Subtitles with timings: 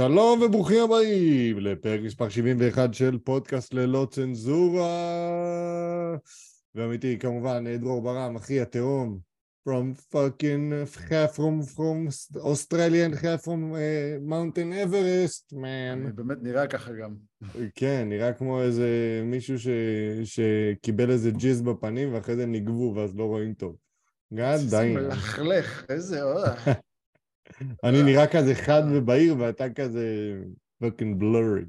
[0.00, 4.86] שלום וברוכים הבאים לפרק מספר 71 של פודקאסט ללא צנזורה.
[6.74, 9.18] ואמיתי, כמובן, דרור ברם, אחי התהום,
[9.68, 16.12] from fucking, half from, from Australian, half from uh, Mountain Everest, man.
[16.14, 17.14] באמת נראה ככה גם.
[17.74, 18.88] כן, נראה כמו איזה
[19.24, 19.68] מישהו ש...
[20.24, 23.76] שקיבל איזה ג'יז בפנים ואחרי זה נגבו ואז לא רואים טוב.
[24.34, 24.76] גד די.
[24.76, 26.20] איזה מלכלך, איזה...
[27.84, 30.06] אני נראה כזה חד ובהיר ואתה כזה
[30.84, 31.64] fucking blurry.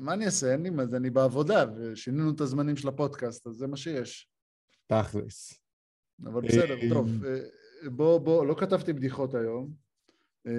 [0.00, 0.52] מה אני אעשה?
[0.52, 4.28] אין לי מה זה, אני בעבודה, ושינינו את הזמנים של הפודקאסט, אז זה מה שיש.
[4.86, 5.60] תכלס.
[6.24, 7.24] אבל בסדר, טוב.
[7.24, 7.40] אה,
[7.90, 9.70] בוא, בוא, לא כתבתי בדיחות היום,
[10.46, 10.52] אה,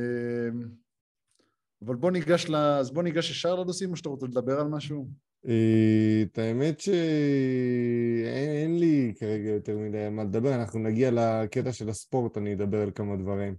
[1.86, 2.56] אבל בוא ניגש ל...
[2.56, 5.08] אז בוא ניגש ישר לנושאים, או שאתה רוצה לדבר על משהו?
[5.48, 7.00] אה, את האמת שאין
[8.80, 13.16] לי כרגע יותר מדי מה לדבר, אנחנו נגיע לקטע של הספורט, אני אדבר על כמה
[13.16, 13.56] דברים.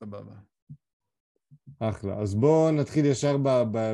[0.00, 0.32] סבבה.
[1.78, 2.18] אחלה.
[2.18, 3.36] אז בואו נתחיל ישר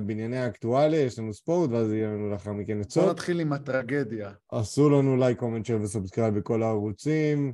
[0.07, 3.03] בענייני האקטואליה, יש לנו ספורט, ואז יהיה לנו לאחר מכן עצות.
[3.03, 4.33] בואו נתחיל עם הטרגדיה.
[4.53, 7.53] עשו לנו like, comment, share ו subscribe בכל הערוצים,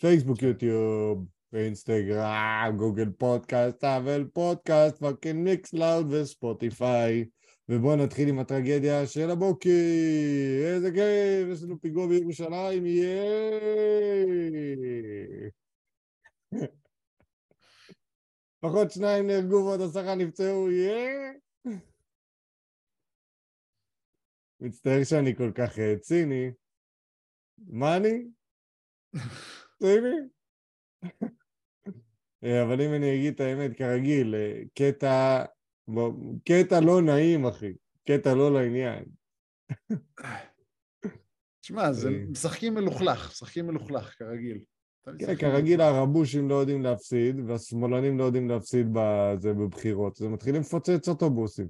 [0.00, 7.24] פייסבוק, יוטיוב, אינסטגרם, גוגל פודקאסט, אבל פודקאסט, פאקינג מיקס לאוד וספוטיפיי.
[7.68, 9.70] ובואו נתחיל עם הטרגדיה של הבוקר.
[10.64, 13.14] איזה כיף, יש לנו פיגוע בירושלים, יאיי!
[18.64, 21.32] לפחות שניים נהרגו ועוד עשרה נפצעו, יאה!
[24.60, 26.50] מצטער שאני כל כך אה, ציני.
[27.58, 28.28] מה אני?
[29.82, 30.16] ציני?
[32.44, 35.44] אה, אבל אם אני אגיד את האמת, כרגיל, אה, קטע,
[36.44, 37.72] קטע לא נעים, אחי.
[38.08, 39.04] קטע לא לעניין.
[41.60, 44.64] תשמע, זה משחקים מלוכלך, משחקים מלוכלך, כרגיל.
[45.18, 50.60] כן, כרגיל הערבושים לא יודעים להפסיד, והשמאלנים לא יודעים להפסיד בזה בבחירות, אז הם מתחילים
[50.60, 51.68] לפוצץ אוטובוסים.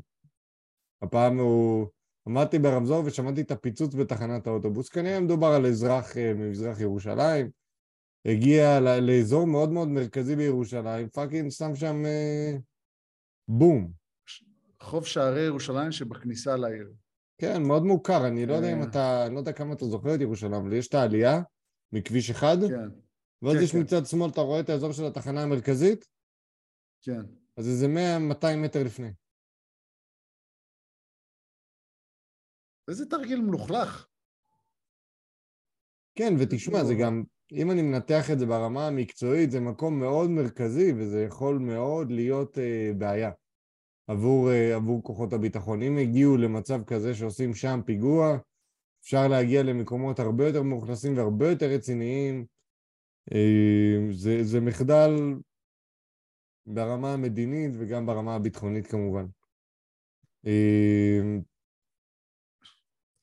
[1.02, 1.86] הפעם הוא...
[2.28, 7.50] עמדתי ברמזור ושמעתי את הפיצוץ בתחנת האוטובוס, כנראה מדובר על אזרח אה, ממזרח ירושלים,
[8.24, 12.56] הגיע לאזור מאוד מאוד מרכזי בירושלים, fucking שם שם אה,
[13.48, 13.92] בום.
[14.80, 16.92] רחוב שערי ירושלים שבכניסה לעיר.
[17.38, 18.86] כן, מאוד מוכר, אני לא יודע אם אה.
[18.86, 21.42] אתה, אני לא יודע כמה אתה זוכר את ירושלים, אבל יש את העלייה
[21.92, 23.03] מכביש אחד, כן.
[23.44, 23.80] ואז כן, יש כן.
[23.80, 26.08] מצד שמאל, אתה רואה את האזור של התחנה המרכזית?
[27.02, 27.20] כן.
[27.56, 29.10] אז איזה 100-200 מטר לפני.
[32.88, 34.06] איזה תרגיל מלוכלך.
[36.14, 37.22] כן, ותשמע, זה גם,
[37.52, 42.58] אם אני מנתח את זה ברמה המקצועית, זה מקום מאוד מרכזי, וזה יכול מאוד להיות
[42.58, 43.30] אה, בעיה
[44.06, 45.82] עבור, אה, עבור כוחות הביטחון.
[45.82, 48.38] אם הגיעו למצב כזה שעושים שם פיגוע,
[49.02, 52.46] אפשר להגיע למקומות הרבה יותר מאוכלסים והרבה יותר רציניים,
[54.12, 55.10] זה, זה מחדל
[56.66, 59.26] ברמה המדינית וגם ברמה הביטחונית כמובן.
[60.46, 61.20] אה,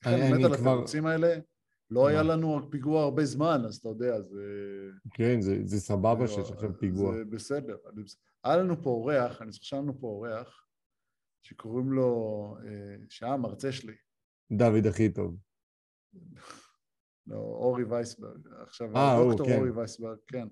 [0.05, 0.71] אני, אני כבר...
[0.71, 1.39] התירוצים האלה,
[1.89, 4.43] לא היה לנו פיגוע הרבה זמן, אז אתה יודע, זה...
[5.13, 7.15] כן, זה, זה סבבה שיש עכשיו פיגוע.
[7.15, 7.77] זה בסדר.
[8.43, 10.65] היה לנו פה אורח, אני זוכר שהיה לנו פה אורח,
[11.43, 13.95] שקוראים לו, אה, שהיה המרצה שלי.
[14.51, 15.37] דוד הכי טוב.
[17.27, 19.57] לא, אורי וייסברג, עכשיו, אה, דוקטור כן.
[19.57, 20.47] אורי וייסברג, כן.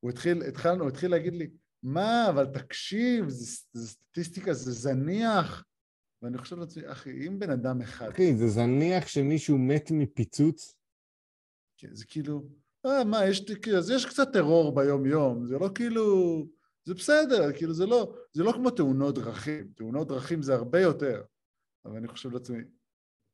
[0.00, 1.50] הוא התחיל, התחלנו, הוא התחיל להגיד לי,
[1.82, 5.64] מה, אבל תקשיב, זה, זה סטטיסטיקה, זה זניח.
[6.22, 8.08] ואני חושב לעצמי, אחי, אם בן אדם אחד...
[8.08, 10.74] אחי, זה זניח שמישהו מת מפיצוץ?
[11.76, 12.42] כן, זה כאילו,
[12.86, 13.44] אה, מה, יש,
[13.78, 16.38] אז יש קצת טרור ביום-יום, זה לא כאילו,
[16.84, 21.22] זה בסדר, כאילו, זה לא, זה לא כמו תאונות דרכים, תאונות דרכים זה הרבה יותר.
[21.84, 22.62] אבל אני חושב לעצמי,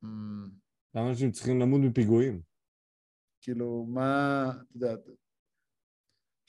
[0.05, 0.07] mm,
[0.95, 2.48] למה אנשים צריכים למות מפיגועים?
[3.41, 4.95] כאילו, מה, אתה יודע,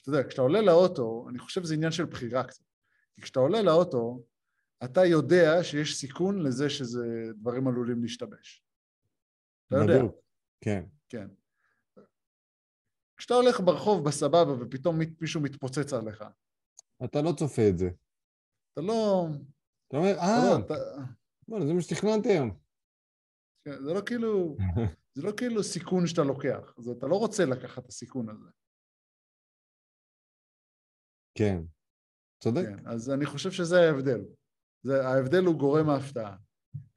[0.02, 2.64] אתה יודע, כשאתה עולה לאוטו, אני חושב שזה עניין של בחירה קצת.
[3.14, 4.24] כי כשאתה עולה לאוטו,
[4.84, 8.64] אתה יודע שיש סיכון לזה שזה דברים עלולים להשתבש.
[9.66, 10.02] אתה יודע.
[10.60, 10.84] כן.
[11.08, 11.28] כן.
[13.16, 16.24] כשאתה הולך ברחוב בסבבה ופתאום מישהו מתפוצץ עליך.
[17.04, 17.90] אתה לא צופה את זה.
[18.72, 19.26] אתה לא...
[19.88, 20.76] אתה אומר, אה,
[21.48, 22.50] בוא'נה, זה מה שתכננתי היום.
[23.64, 24.56] כן, זה לא כאילו...
[25.14, 28.50] זה לא כאילו סיכון שאתה לוקח, אז אתה לא רוצה לקחת את הסיכון הזה.
[31.34, 31.62] כן,
[32.42, 32.62] צודק.
[32.66, 34.20] כן, אז אני חושב שזה ההבדל.
[34.82, 36.36] זה, ההבדל הוא גורם ההפתעה.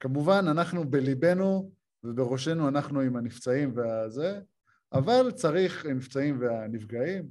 [0.00, 1.72] כמובן, אנחנו בליבנו
[2.04, 4.40] ובראשנו אנחנו עם הנפצעים והזה,
[4.92, 7.30] אבל צריך, הנפצעים והנפגעים,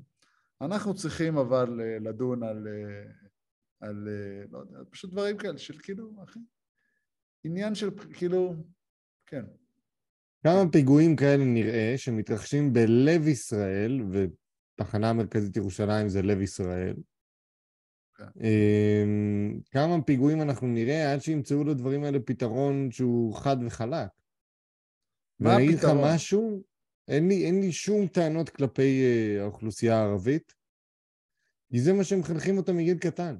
[0.61, 3.11] אנחנו צריכים אבל אה, לדון על, אה,
[3.79, 6.39] על אה, לא יודע, פשוט דברים כאלה של כאילו, אחי,
[7.43, 8.55] עניין של כאילו,
[9.25, 9.45] כן.
[10.43, 16.95] כמה פיגועים כאלה נראה שמתרחשים בלב ישראל, ותחנה מרכזית ירושלים זה לב ישראל,
[18.17, 18.23] כן.
[18.43, 24.09] אמ, כמה פיגועים אנחנו נראה עד שימצאו לדברים האלה פתרון שהוא חד וחלק.
[25.39, 26.13] מה ואני אגיד לך הפתרון?
[26.15, 26.63] משהו,
[27.07, 30.53] אין לי, אין לי שום טענות כלפי אה, האוכלוסייה הערבית,
[31.71, 33.37] כי זה מה שמחנכים אותם מגיל קטן.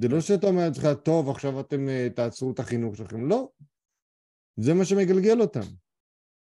[0.00, 3.28] זה לא שאתה אומר לעצמך, טוב, עכשיו אתם אה, תעצרו את החינוך שלכם.
[3.28, 3.50] לא.
[4.56, 5.81] זה מה שמגלגל אותם.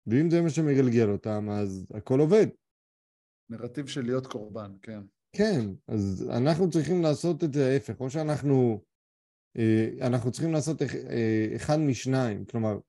[0.07, 2.47] ואם זה מה שמגלגל אותם, אז הכל עובד.
[3.49, 5.01] נרטיב של להיות קורבן, כן.
[5.35, 8.81] כן, אז אנחנו צריכים לעשות את זה ההפך, או שאנחנו
[9.57, 12.79] אה, אנחנו צריכים לעשות אה, אחד משניים, כלומר,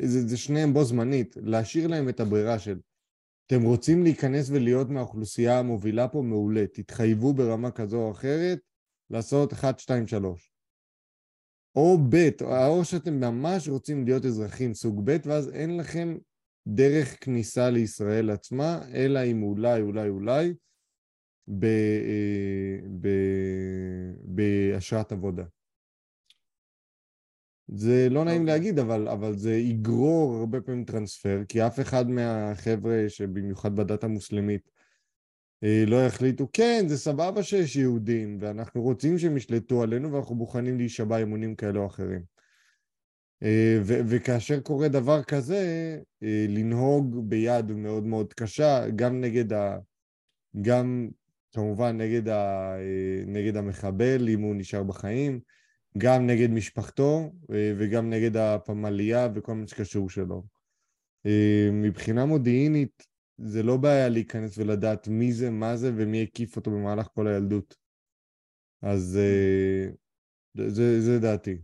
[0.00, 2.80] זה, זה שניהם בו זמנית, להשאיר להם את הברירה של
[3.46, 8.58] אתם רוצים להיכנס ולהיות מהאוכלוסייה המובילה פה, מעולה, תתחייבו ברמה כזו או אחרת
[9.10, 10.52] לעשות 1, 2, 3.
[11.76, 16.16] או ב', או שאתם ממש רוצים להיות אזרחים סוג ב', ואז אין לכם
[16.66, 20.54] דרך כניסה לישראל עצמה, אלא אם אולי, אולי, אולי,
[21.48, 23.08] ב, אה, ב,
[24.24, 25.44] באשרת עבודה.
[27.68, 28.54] זה לא נעים אוקיי.
[28.54, 34.70] להגיד, אבל, אבל זה יגרור הרבה פעמים טרנספר, כי אף אחד מהחבר'ה שבמיוחד בדת המוסלמית
[35.64, 40.78] אה, לא יחליטו, כן, זה סבבה שיש יהודים, ואנחנו רוצים שהם ישלטו עלינו, ואנחנו מוכנים
[40.78, 42.31] להישבע אמונים כאלה או אחרים.
[43.42, 49.78] אה, ו- וכאשר קורה דבר כזה, אה, לנהוג ביד מאוד מאוד קשה, גם נגד ה...
[50.62, 51.08] גם
[51.52, 52.74] כמובן נגד, ה...
[52.78, 55.40] אה, נגד המחבל, אם הוא נשאר בחיים,
[55.98, 60.42] גם נגד משפחתו וגם נגד הפמליה וכל מה שקשור שלו.
[61.72, 63.06] מבחינה מודיעינית,
[63.38, 67.76] זה לא בעיה להיכנס ולדעת מי זה, מה זה ומי הקיף אותו במהלך כל הילדות.
[68.82, 69.90] אז אה,
[70.68, 71.58] זה, זה דעתי.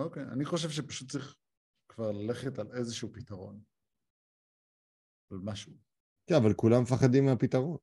[0.00, 1.36] אוקיי, אני חושב שפשוט צריך
[1.88, 3.62] כבר ללכת על איזשהו פתרון.
[5.30, 5.72] על משהו.
[6.26, 7.76] כן, אבל כולם מפחדים מהפתרון.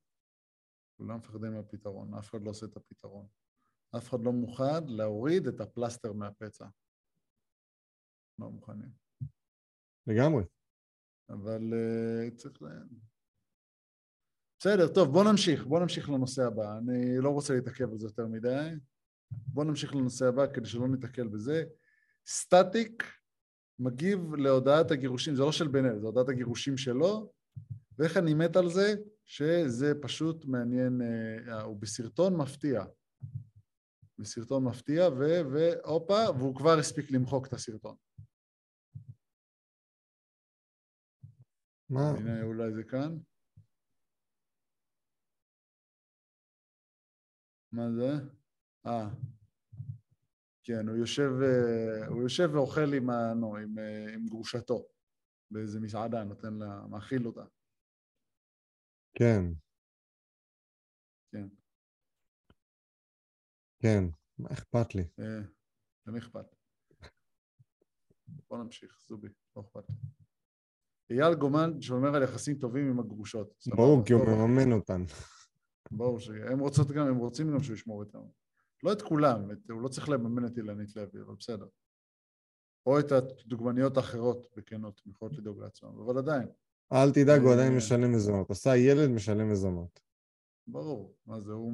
[0.98, 3.26] כולם מפחדים מהפתרון, אף אחד לא עושה את הפתרון.
[3.96, 6.66] אף אחד לא מוכן להוריד את הפלסטר מהפצע.
[8.38, 8.90] לא מוכנים.
[10.06, 10.44] לגמרי.
[11.28, 12.66] אבל uh, צריך ל...
[14.58, 16.78] בסדר, טוב, בוא נמשיך, בוא נמשיך לנושא הבא.
[16.78, 18.70] אני לא רוצה להתעכב על זה יותר מדי.
[19.30, 21.64] בוא נמשיך לנושא הבא כדי שלא ניתקל בזה.
[22.28, 23.04] סטטיק
[23.78, 27.32] מגיב להודעת הגירושים, זה לא של בן אל, זה הודעת הגירושים שלו,
[27.98, 28.94] ואיך אני מת על זה?
[29.24, 32.84] שזה פשוט מעניין, אה, הוא בסרטון מפתיע.
[34.18, 35.24] בסרטון מפתיע, ו...
[35.52, 37.96] והופה, והוא כבר הספיק למחוק את הסרטון.
[41.90, 42.10] מה?
[42.18, 43.18] הנה, אולי זה כאן.
[47.72, 48.12] מה זה?
[48.86, 49.08] אה.
[50.68, 54.88] כן, הוא יושב, אה, הוא יושב ואוכל עם, ה, נו, עם, אה, עם גרושתו
[55.50, 57.44] באיזה מסעדה, נותן לה, מאכיל אותה.
[59.14, 59.42] כן,
[61.32, 61.48] כן.
[63.82, 64.04] כן,
[64.38, 65.02] מה אכפת לי?
[65.02, 65.40] אה,
[66.06, 66.46] למי אכפת?
[68.50, 69.94] בוא נמשיך, זובי, לא אכפת לי.
[71.10, 73.64] אייל גומן שומר על יחסים טובים עם הגרושות.
[73.76, 75.02] ברור, כי הוא מממן אותן.
[75.90, 78.18] ברור שהם רוצות גם, הם רוצים גם שהוא ישמור איתם.
[78.82, 81.68] לא את כולם, את, הוא לא צריך לממן את אילנית לוי, אבל בסדר.
[82.86, 86.48] או את הדוגמניות האחרות, בכנות, הם יכולות לדאוג לעצמם, אבל עדיין,
[86.92, 88.50] אל תדאג, הוא עדיין אה, משלם מזונות.
[88.50, 90.00] עשה ילד, משלם מזונות.
[90.66, 91.16] ברור.
[91.26, 91.72] מה זה, הוא...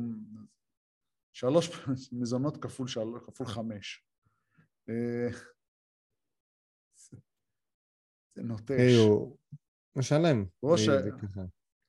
[1.33, 1.71] שלוש
[2.13, 3.01] מזונות כפול, של...
[3.27, 4.07] כפול חמש.
[4.89, 5.29] אה,
[6.97, 7.17] זה-
[8.43, 8.95] נוטש.
[9.07, 9.37] הוא
[9.97, 10.45] משלם.
[10.63, 10.93] ראש ה-.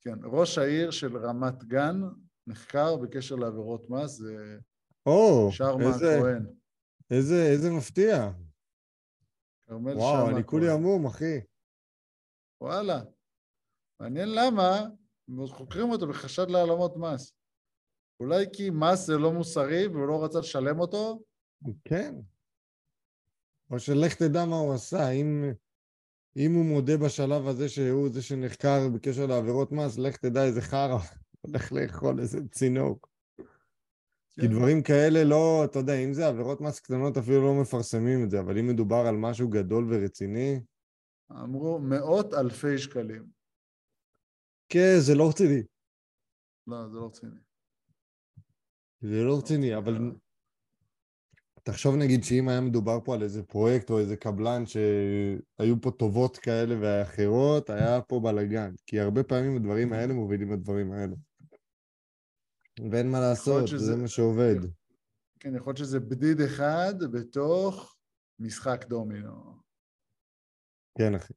[0.01, 2.01] כן, ראש העיר של רמת גן
[2.47, 4.59] נחקר בקשר לעבירות מס, זה
[5.05, 6.19] או, שרמה איזה-.
[7.11, 8.31] איזה איזה מפתיע.
[9.67, 10.69] כרמל וואו, שרמה אני כולי.
[10.69, 11.39] המום, אחי.
[12.61, 13.01] וואלה.
[13.99, 14.87] מעניין למה
[15.47, 17.33] חוקרים אותו בחשד להעלמות מס.
[18.19, 21.19] אולי כי מס זה לא מוסרי והוא לא רצה לשלם אותו?
[21.85, 22.15] כן.
[23.71, 25.09] או שלך תדע מה הוא עשה.
[25.09, 25.43] אם,
[26.37, 30.97] אם הוא מודה בשלב הזה שהוא זה שנחקר בקשר לעבירות מס, לך תדע איזה חרא.
[31.41, 33.14] הולך לאכול איזה צינוק.
[34.35, 34.53] כי כן.
[34.53, 38.39] דברים כאלה לא, אתה יודע, אם זה עבירות מס קטנות אפילו לא מפרסמים את זה,
[38.39, 40.59] אבל אם מדובר על משהו גדול ורציני,
[41.31, 43.25] אמרו מאות אלפי שקלים.
[44.69, 45.63] כן, זה לא רציני.
[46.67, 47.35] לא, זה לא רציני.
[49.01, 50.11] זה לא רציני, אבל
[51.63, 56.37] תחשוב נגיד שאם היה מדובר פה על איזה פרויקט או איזה קבלן שהיו פה טובות
[56.37, 58.73] כאלה ואחרות, היה פה בלאגן.
[58.85, 61.15] כי הרבה פעמים הדברים האלה מובילים לדברים האלה.
[62.79, 64.55] ואין מה לעשות, שזה- זה מה שעובד.
[65.39, 67.97] כן, יכול להיות שזה בדיד אחד בתוך
[68.39, 69.61] משחק דומינו.
[70.97, 71.33] כן, אחי.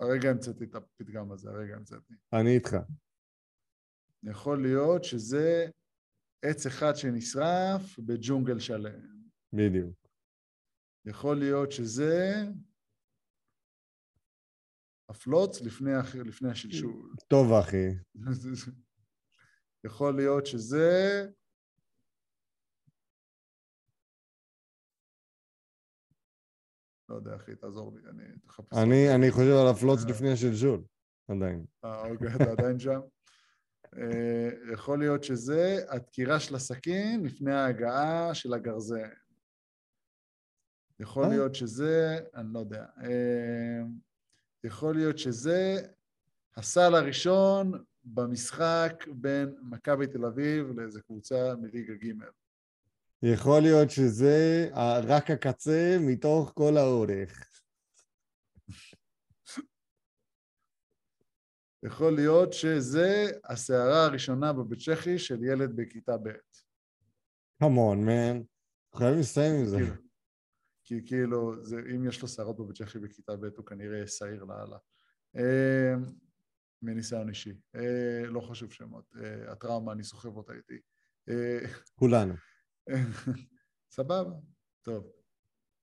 [0.00, 2.14] הרגע המצאתי את הפתגם הזה, הרגע המצאתי.
[2.32, 2.70] אני איתך.
[4.22, 5.66] יכול להיות שזה
[6.44, 9.24] עץ אחד שנשרף בג'ונגל שלם.
[9.52, 9.96] בדיוק.
[11.06, 12.34] יכול להיות שזה
[15.10, 15.90] הפלוץ לפני,
[16.24, 17.14] לפני השלשול.
[17.28, 17.86] טוב, אחי.
[19.84, 21.26] יכול להיות שזה...
[27.08, 28.78] לא יודע, אחי, תעזור לי, אני תחפש.
[28.82, 30.84] אני, אני חושב על הפלוץ לפני השלשול,
[31.28, 31.64] עדיין.
[31.84, 33.00] אה, אוקיי, אתה עדיין שם?
[33.98, 39.10] אה, יכול להיות שזה הדקירה של הסכין לפני ההגעה של הגרזן.
[41.00, 41.28] יכול אה.
[41.28, 42.84] להיות שזה, אני לא יודע.
[43.02, 43.82] אה,
[44.64, 45.86] יכול להיות שזה
[46.56, 52.12] הסל הראשון במשחק בין מכבי תל אביב לאיזה קבוצה מליגה ג'.
[53.22, 54.68] יכול להיות שזה
[55.08, 57.50] רק הקצה מתוך כל האורך.
[61.82, 66.30] יכול להיות שזה הסערה הראשונה בבית צ'כי של ילד בכיתה ב'.
[67.58, 68.42] כמון, מן.
[68.94, 69.76] חייבים לסיים עם זה.
[69.76, 69.94] כאילו,
[70.84, 74.78] כי כאילו, זה, אם יש לו שערות בבית צ'כי בכיתה ב', הוא כנראה שעיר לאללה.
[76.84, 77.52] מניסיון אישי.
[77.76, 79.04] אה, לא חשוב שמות.
[79.22, 80.78] אה, הטראומה, אני סוחב אותה איתי.
[81.28, 81.58] אה,
[81.94, 82.34] כולנו.
[83.96, 84.32] סבבה,
[84.82, 85.06] טוב.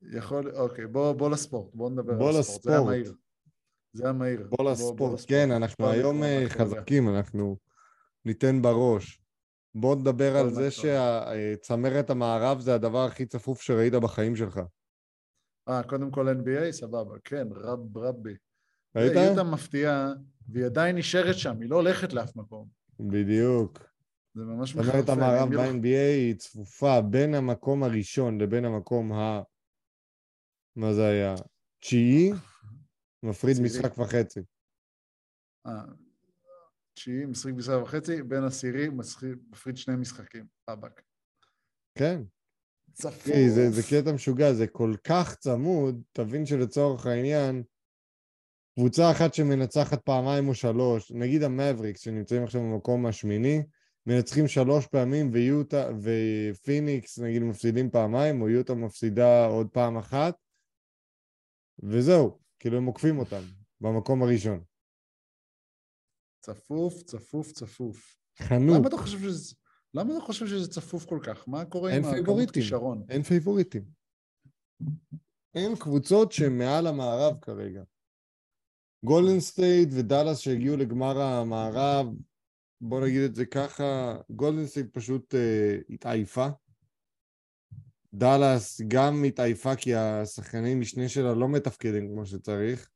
[0.02, 2.64] יכול, אוקיי, בוא, בוא לספורט, בוא נדבר בוא על הספורט.
[2.64, 3.18] זה היה לספורט.
[3.94, 4.48] זה היה מהיר.
[4.50, 5.20] בוא לספורט.
[5.28, 6.22] כן, אנחנו בוא היום.
[6.48, 7.58] חזקים, אנחנו
[8.26, 9.22] ניתן בראש.
[9.76, 10.50] בוא נדבר בוא על.
[10.54, 14.60] זה שצמרת המערב זה הדבר הכי צפוף שראית בחיים שלך.
[15.70, 18.36] אה, קודם כל NBA, סבבה, כן, רב רבי.
[18.96, 19.12] ראית?
[19.16, 20.14] יוטה מפתיעה,
[20.50, 22.68] והיא עדיין נשארת שם, היא לא הולכת לאף מקום.
[23.00, 23.80] בדיוק.
[24.34, 25.12] זה ממש מחרפן.
[25.12, 29.42] המערב אם היא לא- ב-NBA היא צפופה בין המקום הראשון לבין המקום ה...
[30.76, 31.36] מה זה היה?
[31.80, 32.32] תשיעי?
[33.24, 33.58] מפריד.
[33.64, 34.40] משחק וחצי.
[35.68, 35.72] אה,
[36.94, 41.02] תשיעי, משחק בישראל וחצי, בין עשירי, משחק- מפריד שני משחקים, רבאק.
[41.98, 42.22] כן.
[42.94, 43.26] צפוף.
[43.48, 47.64] זה, זה קטע משוגע, זה כל כך צמוד, תבין שלצורך העניין,
[48.76, 53.64] קבוצה אחת שמנצחת פעמיים או שלוש, נגיד המאבריקס שנמצאים עכשיו במקום השמיני,
[54.06, 60.36] מנצחים שלוש פעמים ויוטה ופיניקס נגיד מפסידים פעמיים, או יוטה מפסידה עוד פעם אחת,
[61.84, 63.42] וזהו, כאילו הם עוקפים אותם
[63.82, 64.64] במקום הראשון.
[66.42, 68.16] צפוף, צפוף, צפוף.
[68.40, 69.56] חנוק, למה אתה חושב שזה...
[69.94, 71.48] למה אתה חושב שזה צפוף כל כך?
[71.48, 72.52] מה קורה עם הכמות.
[72.52, 73.06] כישרון?
[73.10, 73.84] אין פייבוריטים.
[75.56, 77.84] אין קבוצות שמעל המערב כרגע.
[79.04, 82.08] גולדן סטייט ודאלאס שהגיעו לגמר המערב,
[82.82, 86.48] בוא נגיד את זה ככה, גולדן סטייט פשוט אה, התעייפה.
[88.14, 92.90] דאלאס גם התעייפה כי השחקנים משנה שלה לא מתפקדים כמו שצריך,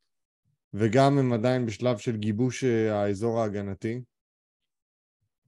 [0.73, 4.01] וגם הם עדיין בשלב של גיבוש אה, האזור ההגנתי.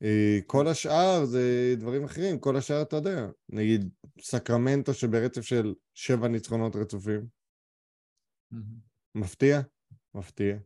[0.03, 3.89] אה, כל השאר זה דברים אחרים, כל השאר אתה יודע, נגיד
[4.21, 7.27] סקרמנטו שברצף של שבע ניצחונות רצופים,
[9.15, 9.61] מפתיע?
[10.17, 10.57] מפתיע.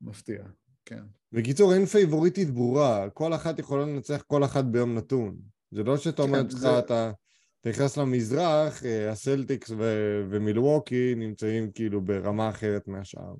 [0.00, 0.44] מפתיע,
[0.84, 1.02] כן.
[1.32, 5.36] בקיצור, אין פייבוריטית ברורה, כל אחת יכולה לנצח כל אחת ביום נתון.
[5.70, 7.12] זה לא שאתה אומר כן, לעצמך, זה- אתה
[7.60, 13.34] אתה נכנס למזרח, אה, הסלטיקס ו- ומילווקי נמצאים כאילו ברמה אחרת מהשאר.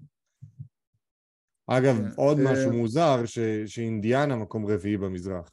[1.67, 5.51] אגב, כן, עוד אה, משהו מוזר, ש- שאינדיאנה מקום רביעי במזרח.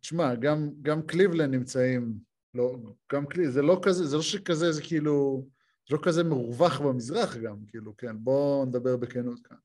[0.00, 2.14] תשמע, גם, גם קליבלנד נמצאים,
[2.54, 2.76] לא,
[3.12, 5.46] גם קליבלנד, זה לא כזה, זה לא שכזה, זה כאילו,
[5.88, 9.56] זה לא כזה מרווח במזרח גם, כאילו, כן, בואו נדבר בכנות כאן.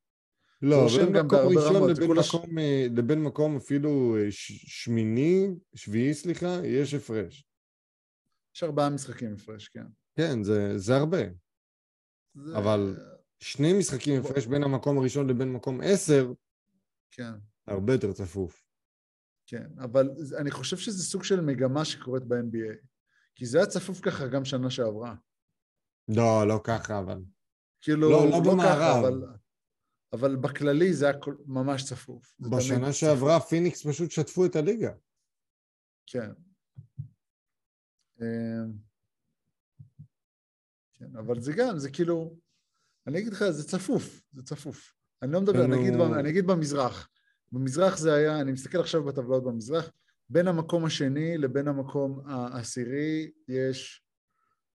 [0.62, 4.84] לא, רושם בין מקום ראשון לבין כולה ש- מקום, אה, לבין מקום אפילו אה, ש-
[4.84, 7.46] שמיני, שביעי, סליחה, יש הפרש.
[8.56, 9.86] יש ארבעה משחקים הפרש, כן.
[10.16, 11.18] כן, זה, זה הרבה.
[12.36, 12.98] זה- אבל-
[13.40, 16.34] שני משחקים בוא- הפרש בין המקום הראשון לבין מקום עשר,
[17.12, 17.32] כן,
[17.68, 18.66] הרבה יותר צפוף.
[19.48, 22.76] כן, אבל אני חושב שזה סוג של מגמה שקורית ב-NBA.
[23.36, 25.16] כי זה היה צפוף ככה גם שנה שעברה.
[26.16, 27.22] לא, לא ככה, אבל...
[27.82, 29.06] כאילו, לא, לא ככה, במערב.
[29.06, 29.24] אבל,
[30.14, 32.36] אבל בכללי זה היה כל- ממש צפוף.
[32.40, 32.92] בשנה צפוף.
[32.96, 34.92] שעברה פיניקס פשוט שטפו את הליגה.
[36.06, 36.30] כן.
[38.22, 38.72] אמ,
[40.94, 42.38] כן, אבל זה גם, זה כאילו,
[43.08, 44.94] אני אגיד לך, זה צפוף, זה צפוף.
[45.22, 45.68] אני לא מדבר.
[45.68, 47.10] נגיד, ב- אני אגיד במזרח.
[47.52, 49.92] במזרח זה היה, אני מסתכל עכשיו בטבלאות במזרח,
[50.30, 54.04] בין המקום השני לבין המקום העשירי יש,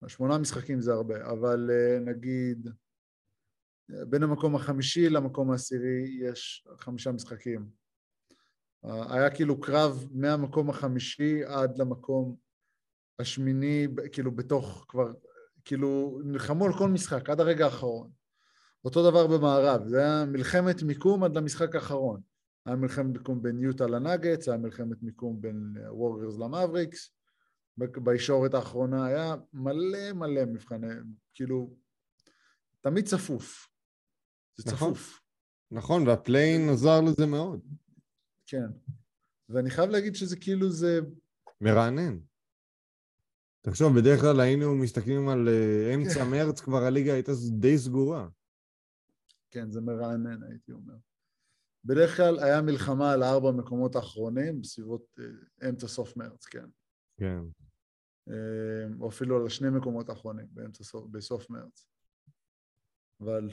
[0.09, 2.69] שמונה משחקים זה הרבה, אבל אה, נגיד,
[3.91, 7.67] אה, בין המקום החמישי למקום העשירי יש חמישה משחקים.
[8.85, 12.37] אה, היה כאילו קרב מהמקום החמישי עד למקום
[13.19, 15.13] השמיני, כאילו בתוך כבר,
[15.65, 18.11] כאילו נלחמו על כל משחק עד הרגע האחרון.
[18.85, 22.21] אותו דבר במערב, זה היה מלחמת מיקום עד למשחק האחרון.
[22.67, 27.14] היה מלחמת מיקום בין יוטה לנאגץ, היה מלחמת מיקום בין ווריירס למאבריקס.
[27.77, 30.87] בישורת האחרונה היה מלא מלא מבחני,
[31.35, 31.77] כאילו,
[32.81, 33.69] תמיד צפוף.
[34.57, 34.95] זה נכון.
[34.95, 35.21] צפוף.
[35.71, 37.61] נכון, והפליין עזר לזה מאוד.
[38.47, 38.67] כן.
[39.49, 41.01] ואני חייב להגיד שזה כאילו זה...
[41.61, 42.19] מרענן.
[43.61, 48.29] תחשוב, בדרך כלל היינו מסתכלים על אה, אמצע מרץ, כבר הליגה הייתה די סגורה.
[49.51, 50.95] כן, זה מרענן, הייתי אומר.
[51.85, 56.67] בדרך כלל היה מלחמה על הארבע מקומות האחרונים, בסביבות אה, אמצע סוף מרץ, כן.
[57.17, 57.41] כן.
[58.29, 61.87] אה, או אפילו על השני מקומות האחרונים, באמצע סוף, בסוף מרץ.
[63.21, 63.49] אבל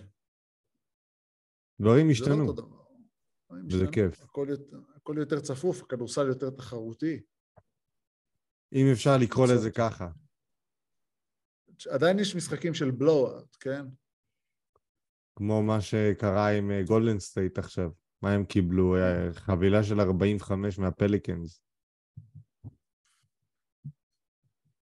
[1.81, 2.81] דברים זה לא השתנו, דבר.
[3.47, 3.85] דברים וזה.
[3.91, 4.21] כיף.
[4.21, 7.21] הכל יותר, הכל יותר צפוף, הכדורסל יותר תחרותי.
[8.73, 9.47] אם אפשר לקרוא.
[9.53, 10.09] לזה ככה.
[11.89, 13.85] עדיין יש משחקים של blowout, כן?
[15.35, 17.91] כמו מה שקרה עם גולדן סטייט עכשיו.
[18.21, 18.95] מה הם קיבלו?
[18.95, 21.61] אה, חבילה של 45 מהפליקנס.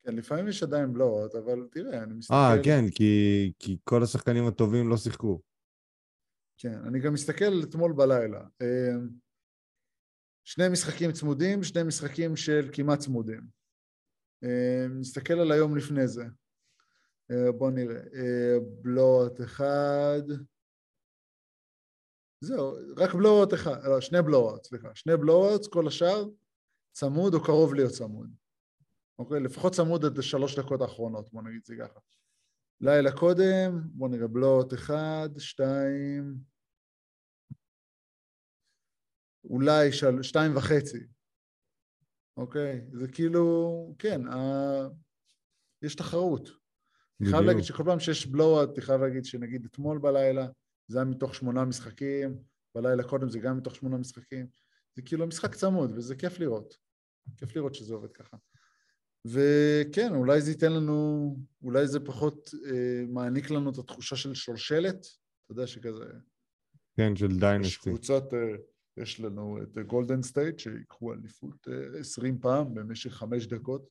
[0.05, 2.35] כן, לפעמים יש עדיין blowout, אבל תראה, אני מסתכל...
[2.35, 5.41] אה, כן, כי, כי כל השחקנים הטובים לא שיחקו.
[6.59, 8.41] כן, אני גם מסתכל אתמול בלילה.
[8.63, 8.95] אה,
[10.45, 13.41] שני משחקים צמודים, שני משחקים של כמעט צמודים.
[14.45, 16.25] אה, נסתכל על היום לפני זה.
[17.31, 18.01] אה, בוא נראה.
[18.01, 20.23] אה, blowout אחד.
[22.41, 24.89] זהו, רק blowout אחד, לא, שני blowout, סליחה.
[24.95, 26.25] שני blowout, כל השאר
[26.93, 28.31] צמוד או קרוב להיות צמוד.
[29.19, 29.41] אוקיי?
[29.41, 32.01] לפחות צמוד עד השלוש דקות האחרונות, בוא נגיד זה ככה.
[32.81, 36.39] לילה קודם, בוא נראה, בלואוט אחד, שתיים,
[39.45, 40.23] אולי של...
[40.23, 41.07] שתיים וחצי,
[42.37, 42.87] אוקיי?
[42.93, 44.39] זה כאילו, כן, ה...
[45.83, 46.49] יש תחרות.
[47.21, 47.43] אני חייב.
[47.45, 50.47] להגיד שכל פעם שיש בלואוט, אני חייב להגיד שנגיד אתמול בלילה,
[50.89, 52.39] זה היה מתוך שמונה משחקים,
[52.75, 54.47] בלילה קודם זה גם מתוך שמונה משחקים.
[54.95, 56.77] זה כאילו משחק צמוד, וזה כיף לראות.
[57.37, 58.37] כיף לראות שזה עובד ככה.
[59.27, 65.01] וכן, אולי זה ייתן לנו, אולי זה פחות אה, מעניק לנו את התחושה של שושלת,
[65.01, 66.05] אתה יודע שכזה,
[66.97, 67.91] כן, של יש dynasty.
[67.91, 68.57] קבוצת, אה,
[68.97, 73.89] יש לנו את גולדן סטייט שיקחו אליפות אה, 20 פעם במשך חמש דקות,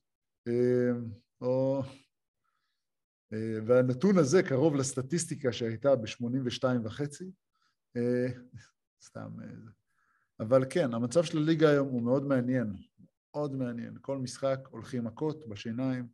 [0.48, 0.90] אה,
[1.40, 1.82] או...
[3.32, 7.30] אה, והנתון הזה קרוב לסטטיסטיקה שהייתה ב-82 וחצי,
[7.96, 8.26] אה,
[9.02, 9.46] סתם, אה.
[10.40, 12.72] אבל כן, המצב של הליגה היום הוא מאוד מעניין,
[13.34, 13.98] מאוד מעניין.
[14.00, 16.08] כל משחק הולכים מכות בשיניים,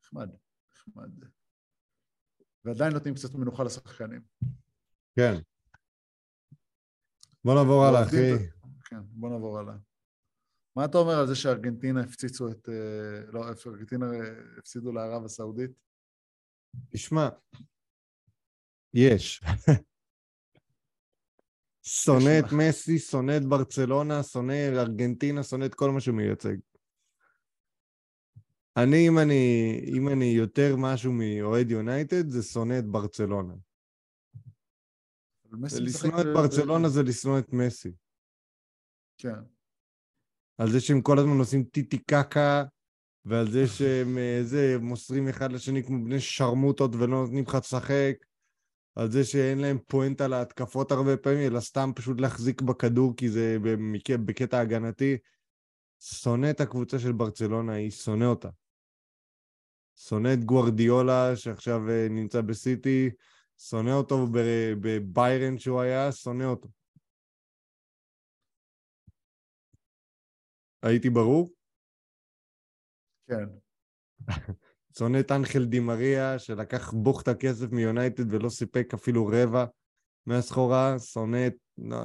[0.00, 0.30] נחמד,
[0.74, 1.10] נחמד.
[2.64, 4.22] ועדיין נותנים קצת מנוחה לשחקנים.
[5.16, 5.34] כן.
[7.44, 8.48] בוא נעבור הלאה, אחי.
[8.84, 9.74] כן, בוא נעבור הלאה.
[10.76, 12.68] מה אתה אומר על זה שארגנטינה הפציצו את...
[12.68, 15.70] אה, לא, ארגנטינה אה, הפסידו לערב הסעודית?
[16.90, 17.28] תשמע,
[18.94, 19.40] יש.
[21.82, 26.56] שונא את מסי, שונא את ברצלונה, שונא את ארגנטינה, שונא את כל מה שהוא מייצג.
[28.76, 33.54] אני, אם אני, אם אני יותר משהו מאוהד יונייטד, זה שונא את ברצלונה.
[35.80, 37.92] לשנוא את ברצלונה זה לשנוא את מסי.
[39.18, 39.40] כן.
[40.58, 42.64] על זה שהם כל הזמן עושים טיטי קקה,
[43.24, 48.14] ועל זה שהם אה, זה, מוסרים אחד לשני כמו בני שרמוטות ולא נותנים לך לשחק,
[48.94, 53.56] על זה שאין להם פואנטה להתקפות הרבה פעמים, אלא סתם פשוט להחזיק בכדור כי זה
[53.62, 55.16] במק- בקטע הגנתי.
[56.00, 58.48] שונא את הקבוצה של ברצלונה, היא שונא אותה.
[59.96, 63.10] שונא את גוארדיולה שעכשיו אה, נמצא בסיטי,
[63.58, 64.26] שונא אותו
[64.80, 66.68] בביירן שהוא היה, שונא אותו.
[70.82, 71.48] הייתי ברור?
[73.28, 73.48] כן.
[74.98, 79.64] שונא את אנחל דימריה, שלקח בוכטה כסף מיונייטד ולא סיפק אפילו רבע
[80.26, 81.54] מהסחורה, שונא את...
[81.78, 81.96] לא,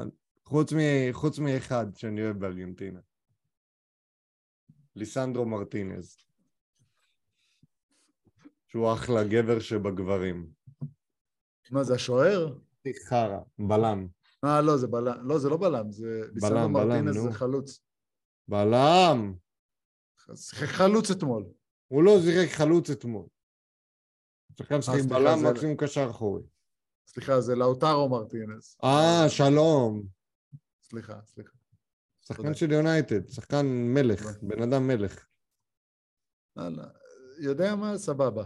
[0.45, 0.77] חוץ, מ...
[1.11, 2.99] חוץ מאחד שאני אוהב בארגנטינה.
[4.95, 6.17] ליסנדרו מרטינז.
[8.67, 10.47] שהוא אחלה גבר שבגברים.
[11.71, 12.57] מה, זה השוער?
[13.09, 14.07] חרא, בלם.
[14.45, 15.27] אה, לא, זה בלם.
[15.27, 16.21] לא, זה לא בלם, זה...
[16.33, 17.23] ליסנדרו בלם, מרטינז נו.
[17.23, 17.79] זה חלוץ.
[18.47, 19.33] בלם!
[20.35, 21.45] שיחק חלוץ אתמול.
[21.87, 23.25] הוא לא זירק חלוץ אתמול.
[24.59, 26.43] שחקן שחק סליחה, בלם, מקסימום קשר אחורי.
[27.07, 28.75] סליחה, זה לאוטרו מרטינז.
[28.83, 30.03] אה, שלום.
[30.83, 31.57] סליחה, סליחה.
[32.21, 32.53] שחקן.
[32.53, 34.25] של יונייטד, שחקן מלך.
[34.41, 35.25] בן אדם מלך.
[37.39, 37.97] יודע מה?
[37.97, 38.43] סבבה.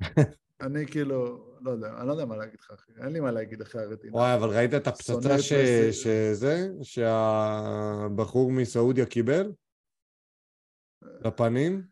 [0.62, 2.92] אני כאילו, לא יודע, אני לא יודע מה להגיד לך, אחי.
[3.04, 4.16] אין לי מה להגיד אחרי הרטינה.
[4.16, 5.52] וואי, אבל ראית את הפצצה ש...
[5.90, 9.52] שזה, שהבחור מסעודיה קיבל?
[11.02, 11.91] לפנים?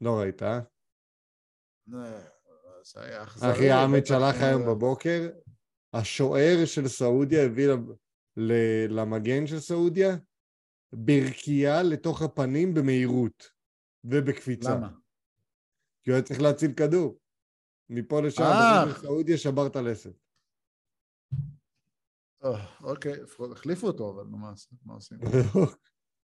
[0.00, 0.60] לא ראית, אה?
[1.94, 2.20] אה,
[2.82, 3.52] זה היה אכזרי.
[3.52, 5.28] אחי, עמית שלח אה, היום בבוקר,
[5.92, 7.68] השוער של סעודיה הביא,
[8.88, 10.16] למגן של סעודיה
[10.92, 13.50] ברכייה לתוך הפנים במהירות
[14.04, 14.74] ובקפיצה.
[14.74, 14.88] למה?
[16.02, 17.18] כי הוא היה צריך להציל כדור.
[17.90, 18.84] מפה לשם, אה.
[18.84, 20.14] ברור שסעודיה שבר את הלסת.
[22.44, 23.12] אה, אוקיי,
[23.52, 24.24] החליפו אותו, אבל
[24.84, 25.18] מה עושים?
[25.24, 25.38] לא זה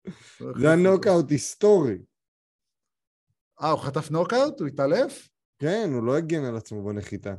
[0.07, 0.69] החליפו אותו.
[0.69, 1.99] הנוקאוט היסטורי.
[3.63, 4.61] אה, הוא חטף נוקאוט?
[4.61, 5.29] הוא התעלף?
[5.59, 7.35] כן, הוא לא הגן על עצמו בנחיתה.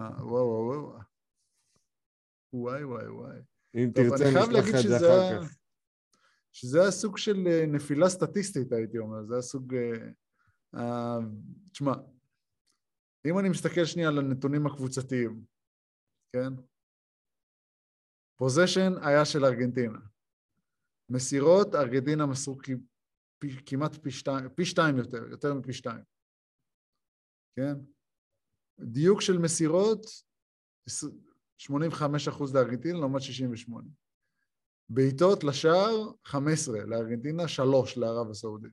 [0.00, 1.00] אה, וואו, וואו, וואו.
[2.52, 3.38] וואי, וואי, וואי.
[3.74, 5.56] אם טוב, תרצה, נשלח לך את זה אחר כך.
[6.52, 9.24] שזה היה סוג של אה, נפילה סטטיסטית, הייתי אומר.
[9.24, 9.74] זה היה סוג...
[9.74, 10.08] אה,
[10.74, 11.18] אה,
[11.72, 11.92] תשמע,
[13.26, 15.44] אם אני מסתכל שנייה על הנתונים הקבוצתיים,
[16.32, 16.62] כן?
[18.36, 19.98] פוזיישן היה של ארגנטינה.
[21.08, 22.58] מסירות, ארגנטינה מסרו
[23.42, 26.02] פי- כמעט פי שתיים, פי שתיים יותר, יותר מפי שתיים.
[27.56, 27.74] כן?
[28.80, 30.06] דיוק של מסירות,
[31.58, 33.88] 85% לארגנטינה לעומת 68.
[34.88, 38.72] בעיטות לשער, 15 לארגנטינה, 3 לערב הסעודית.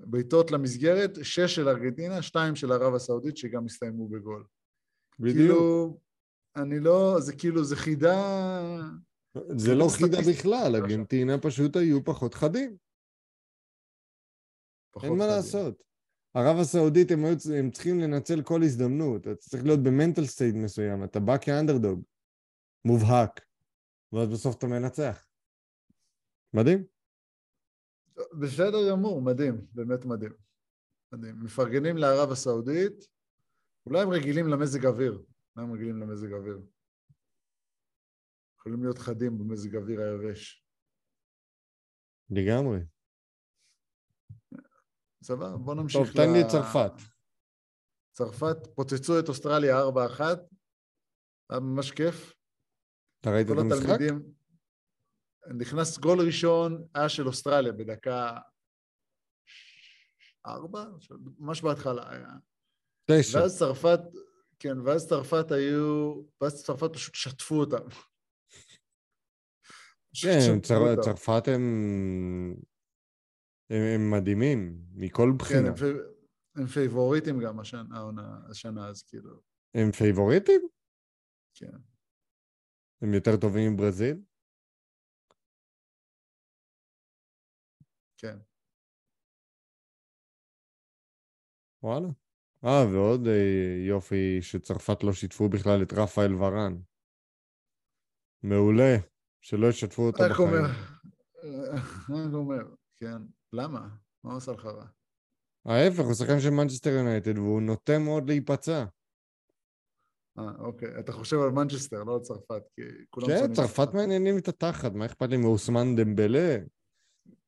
[0.00, 4.44] בעיטות למסגרת, 6 של ארגנטינה, 2 של ערב הסעודית, שגם הסתיימו בגול.
[5.18, 5.36] בדיוק.
[5.36, 5.98] כאילו,
[6.56, 8.16] אני לא, זה כאילו, זה חידה...
[9.56, 10.18] זה לא חידה.
[10.30, 12.76] בכלל, ארגנטינה פשוט היו פחות חדים.
[14.98, 15.36] פחות אין מה חדים.
[15.36, 15.82] לעשות.
[16.34, 19.20] ערב הסעודית הם, היו, הם צריכים לנצל כל הזדמנות.
[19.20, 22.02] אתה צריך להיות במנטל סטייט מסוים, אתה בא כאנדרדוג,
[22.84, 23.40] מובהק,
[24.12, 25.26] ואז בסוף אתה מנצח.
[26.54, 26.84] מדהים.
[28.40, 30.32] בסדר גמור, מדהים, באמת מדהים.
[31.12, 31.44] מדהים.
[31.44, 33.08] מפרגנים לערב הסעודית,
[33.86, 35.22] אולי הם רגילים למזג אוויר.
[35.56, 36.60] אולי הם רגילים למזג אוויר.
[38.58, 40.64] יכולים להיות חדים במזג אוויר היבש.
[42.30, 42.78] לגמרי.
[45.22, 46.92] סבבה, בוא נמשיך טוב, תן לי את צרפת.
[48.12, 50.20] צרפת פוצצו את אוסטרליה 4-1,
[51.50, 52.34] היה ממש כיף.
[53.20, 53.98] אתה ראית את המשחק?
[55.58, 58.38] נכנס גול ראשון, היה של אוסטרליה בדקה
[60.46, 60.84] ארבע?
[61.38, 62.28] ממש בהתחלה היה.
[63.10, 63.38] תשע.
[63.38, 64.00] ואז צרפת,
[64.58, 67.88] כן, ואז צרפת היו, ואז צרפת פשוט שטפו אותם.
[70.22, 71.02] כן, צר...
[71.02, 72.54] צרפת הם...
[73.70, 75.68] הם, הם מדהימים, מכל כן, בחינה.
[75.68, 75.84] הם, פי-
[76.56, 79.40] הם פייבוריטים גם השנה, העונה- השנה, אז כאילו,
[79.74, 80.68] הם פייבוריטים?
[81.54, 81.76] כן.
[83.02, 84.22] הם יותר טובים מברזיל?
[88.16, 88.38] כן.
[91.82, 92.08] וואלה.
[92.64, 96.72] אה, ועוד אה, יופי שצרפת לא שיתפו בכלל את רפאל ורן.
[98.42, 98.96] מעולה,
[99.40, 100.48] שלא ישתפו אותו בחיים.
[100.48, 100.68] אומר?
[102.26, 102.74] איך אומר?
[102.96, 103.37] כן.
[103.52, 103.88] למה?
[104.24, 104.86] מה עושה לך רע?
[105.66, 108.84] ההפך, הוא שחקן של מנצ'סטר יונייטד, והוא נוטה מאוד להיפצע.
[110.38, 110.88] אה, אוקיי.
[111.00, 115.06] אתה חושב על מנצ'סטר, לא על צרפת, כי כולם כן, צרפת מעניינים את התחת, מה
[115.06, 116.58] אכפת לי מאוסמן דמבלה?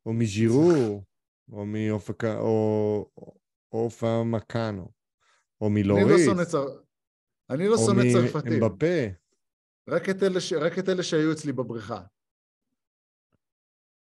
[0.07, 1.05] או מז'ירו?
[1.53, 2.39] או מאופקה...
[2.39, 3.11] או...
[3.73, 4.83] אופמקאנו?
[5.61, 6.29] או לא מלוריס?
[7.51, 8.61] אני לא או שונא צרפתים.
[8.61, 8.87] מאמבפה?
[9.89, 12.01] רק את אלה ש- רק את אלה שהיו אצלי בבריכה.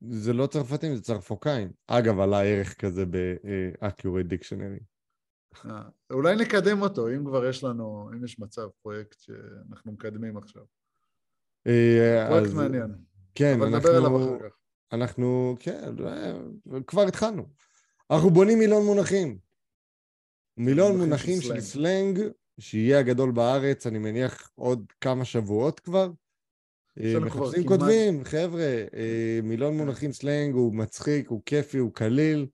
[0.02, 1.72] זה לא צרפתים, זה צרפוקאים.
[1.88, 4.84] אגב, עלה ערך כזה ב-accurate dictionary.
[5.66, 5.82] אה,
[6.12, 10.64] אולי נקדם אותו, אם כבר יש לנו, אם יש מצב, פרויקט שאנחנו מקדמים עכשיו.
[11.68, 12.96] אה, פרויקט מעניין.
[13.36, 14.56] כן, אבל נדבר עליו אנחנו, אחר כך.
[14.92, 16.34] אנחנו, כן, אה,
[16.88, 17.46] כבר התחלנו.
[18.12, 19.38] אנחנו בונים מילון מונחים.
[20.58, 21.60] מילון מונחים של.
[21.62, 22.20] סלנג,
[22.60, 26.12] שיהיה הגדול בארץ, אני מניח עוד כמה שבועות כבר.
[27.00, 29.78] אה, מחפשים כותבים, חבר'ה, אה, מילון כן.
[29.78, 32.48] מונחים סלנג הוא מצחיק, הוא כיפי, הוא קליל.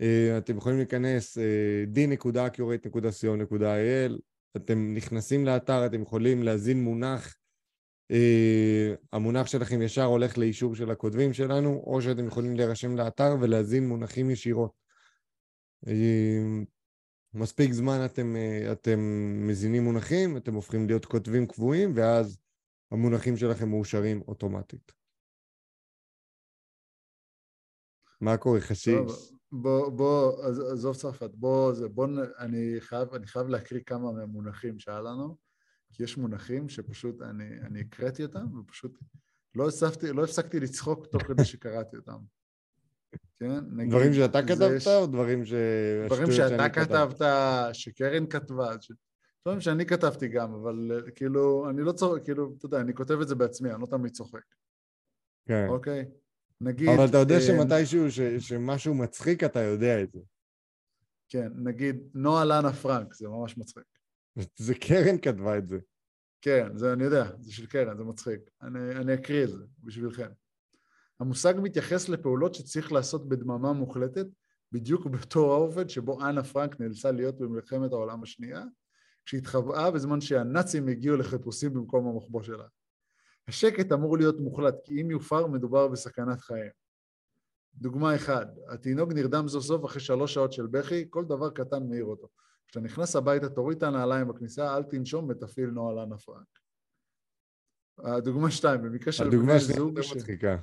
[0.00, 1.38] אה, אתם יכולים להיכנס
[1.94, 4.12] d.accurate.co.il,
[4.56, 7.34] אתם נכנסים לאתר, אתם יכולים להזין מונח.
[8.10, 13.88] אה, המונח שלכם ישר הולך לאישור של הכותבים שלנו, או שאתם יכולים להירשם לאתר ולהזין
[13.88, 14.70] מונחים ישירות.
[15.86, 16.62] אה,
[17.34, 19.00] מספיק זמן אתם, אה, אתם
[19.48, 22.38] מזינים מונחים, אתם הופכים להיות כותבים קבועים, ואז
[22.92, 24.92] המונחים שלכם מאושרים אוטומטית.
[28.20, 28.94] מה קורה, חשיש?
[29.52, 32.06] בוא, בוא, עז- עזוב צרפת, בוא, זה, בוא,
[32.38, 35.36] אני חייב, אני חייב להקריא כמה מהמונחים שהיה לנו,
[35.92, 38.98] כי יש מונחים שפשוט, אני, אני הקראתי אותם, ופשוט
[39.54, 42.18] לא הפסקתי, לא הפסקתי לצחוק תוך כדי שקראתי אותם.
[43.36, 43.60] כן?
[43.76, 45.52] נגיד, דברים שאתה כתבת, יש- או דברים ש...
[46.06, 47.14] דברים שאתה כתבתי?
[47.14, 47.26] כתבת,
[47.72, 48.92] שקרן כתבה, ש-
[49.48, 53.20] דברים שאני כתבתי גם, אבל אה, כאילו, אני לא צוחק, כאילו, אתה יודע, אני כותב
[53.20, 54.44] את זה בעצמי, אני לא תמיד צוחק,
[55.48, 55.66] כן.
[55.68, 56.04] אוקיי?
[56.60, 56.88] נגיד...
[56.88, 58.20] אבל אתה יודע אה, שמתישהו, ש...
[58.20, 60.20] שמשהו מצחיק, אתה יודע את זה.
[61.28, 63.84] כן, נגיד, נועה לנה פרנק, זה ממש מצחיק.
[64.56, 65.78] זה קרן כתבה את זה.
[66.40, 68.40] כן, זה אני יודע, זה של קרן, זה מצחיק.
[68.62, 70.28] אני, אני אקריא את זה בשבילכם.
[71.20, 74.26] המושג מתייחס לפעולות שצריך לעשות בדממה מוחלטת,
[74.72, 78.64] בדיוק באותו האופן שבו אנה פרנק נאלצה להיות במלחמת העולם השנייה,
[79.28, 82.66] כשהתחבאה בזמן שהנאצים הגיעו לחיפושים במקום המחבוא שלה.
[83.48, 86.70] השקט אמור להיות מוחלט, כי אם יופר מדובר בסכנת חיים.
[87.74, 92.04] דוגמה אחד, התינוק נרדם סוף סוף אחרי שלוש שעות של בכי, כל דבר קטן מעיר
[92.04, 92.28] אותו.
[92.66, 96.58] כשאתה נכנס הביתה, תוריד את הנעליים בכניסה, אל תנשום ותפעיל נוהל אנה פרנק.
[97.98, 99.98] הדוגמה שתיים, במקרה של בני זוג...
[99.98, 100.56] הדוגמה מצחיקה.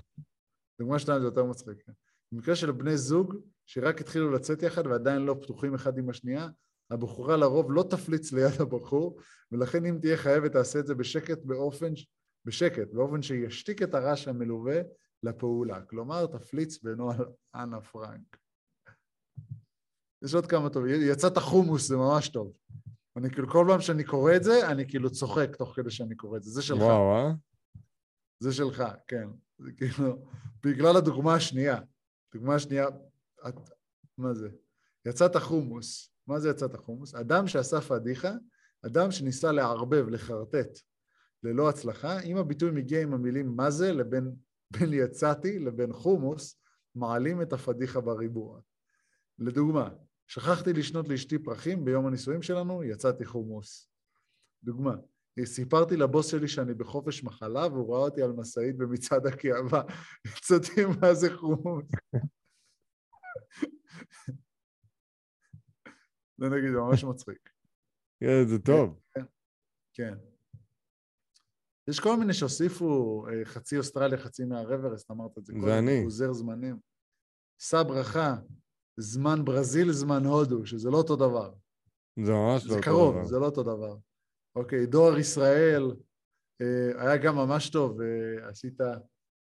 [0.80, 1.84] דוגמה שתיים זה יותר מצחיק.
[2.32, 6.49] במקרה של בני זוג שרק התחילו לצאת יחד ועדיין לא פתוחים אחד עם השנייה,
[6.91, 9.19] הבחורה לרוב לא תפליץ ליד הבחור,
[9.51, 11.93] ולכן אם תהיה חייבת תעשה את זה בשקט באופן,
[12.45, 14.81] בשקט, באופן שישתיק את הרעש המלווה
[15.23, 15.81] לפעולה.
[15.81, 18.37] כלומר, תפליץ בנוהל אנה פרנק.
[20.23, 20.85] יש עוד כמה טוב.
[20.85, 22.53] יצאת חומוס, זה ממש טוב.
[23.17, 26.37] אני כאילו, כל פעם שאני קורא את זה, אני כאילו צוחק תוך כדי שאני קורא
[26.37, 26.51] את זה.
[26.51, 26.81] זה שלך.
[26.81, 27.31] וואו, אה?
[28.39, 29.27] זה שלך, כן.
[29.59, 30.25] זה כאילו,
[30.65, 31.79] בגלל הדוגמה השנייה.
[32.33, 32.87] דוגמה שנייה,
[33.47, 33.55] את,
[34.17, 34.49] מה זה?
[35.05, 36.14] יצאת חומוס.
[36.27, 37.15] מה זה יצאת חומוס?
[37.15, 38.31] אדם שעשה פדיחה,
[38.85, 40.79] אדם שניסה לערבב, לחרטט,
[41.43, 44.31] ללא הצלחה, אם הביטוי מגיע עם המילים מה זה לבין
[44.71, 46.61] בין יצאתי לבין חומוס,
[46.95, 48.59] מעלים את הפדיחה בריבוע.
[49.39, 49.89] לדוגמה,
[50.27, 53.89] שכחתי לשנות לאשתי פרחים ביום הנישואים שלנו, יצאתי חומוס.
[54.63, 54.95] דוגמה,
[55.43, 59.81] סיפרתי לבוס שלי שאני בחופש מחלה והוא ראה אותי על משאית במצעד הקייבה.
[60.38, 61.85] יצאתי מה זה חומוס.
[66.37, 67.49] זה נגיד ממש מצחיק.
[68.19, 68.99] כן, זה טוב.
[69.13, 69.25] כן.
[69.93, 70.13] כן.
[71.89, 75.53] יש כל מיני שהוסיפו אה, חצי אוסטרליה, חצי מהרוורסט, אמרת את זה.
[75.65, 76.03] זה אני.
[76.03, 76.79] עוזר זמנים.
[77.61, 78.35] שא ברכה,
[78.97, 81.53] זמן ברזיל, זמן הודו, שזה לא אותו דבר.
[82.25, 82.81] זה ממש זה לא אותו דבר.
[82.81, 83.97] קרוב, זה לא אותו דבר.
[84.55, 85.91] אוקיי, דואר ישראל,
[86.61, 88.77] אה, היה גם ממש טוב, אה, עשית,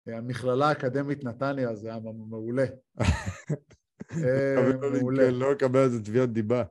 [0.07, 2.65] המכללה האקדמית נתניה, זה היה מעולה.
[4.91, 5.31] מעולה.
[5.31, 6.63] לא לקבל על זה תביעות דיבה.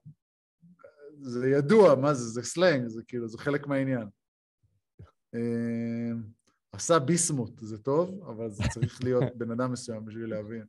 [1.20, 4.08] זה ידוע, מה זה, זה סלנג, זה כאילו, זה חלק מהעניין.
[6.72, 10.64] עשה ביסמוט, זה טוב, אבל זה צריך להיות בן אדם מסוים בשביל להבין.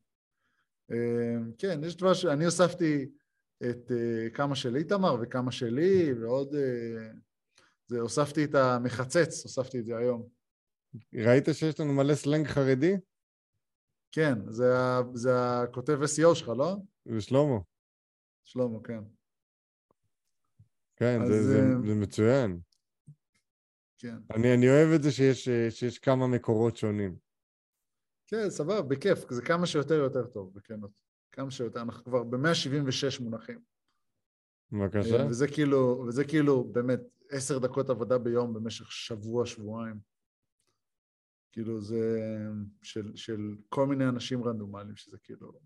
[1.57, 2.25] כן, יש דבר ש...
[2.25, 3.09] אני הוספתי
[3.69, 3.91] את
[4.33, 6.55] כמה של איתמר וכמה שלי, ועוד...
[7.87, 10.27] זה, הוספתי את המחצץ, הוספתי את זה היום.
[11.13, 12.97] ראית שיש לנו מלא סלנג חרדי?
[14.15, 14.65] כן, זה,
[15.13, 16.75] זה הכותב SEO שלך, לא?
[17.05, 17.59] זה שלמה.
[18.43, 19.03] שלמה, כן.
[20.95, 22.59] כן, אז, זה, זה, זה מצוין.
[23.97, 24.15] כן.
[24.35, 27.15] אני, אני אוהב את זה שיש, שיש כמה מקורות שונים.
[28.27, 30.91] כן, סבבה, בכיף, זה כמה שיותר יותר טוב, בכנות.
[31.31, 33.59] כמה שיותר, אנחנו כבר ב-176 מונחים.
[34.71, 35.25] בבקשה.
[35.29, 36.99] וזה כאילו, וזה כאילו באמת
[37.29, 40.12] עשר דקות עבודה ביום במשך שבוע, שבועיים.
[41.53, 42.19] כאילו זה
[42.81, 45.59] של, של כל מיני אנשים רנדומליים, שזה כאילו,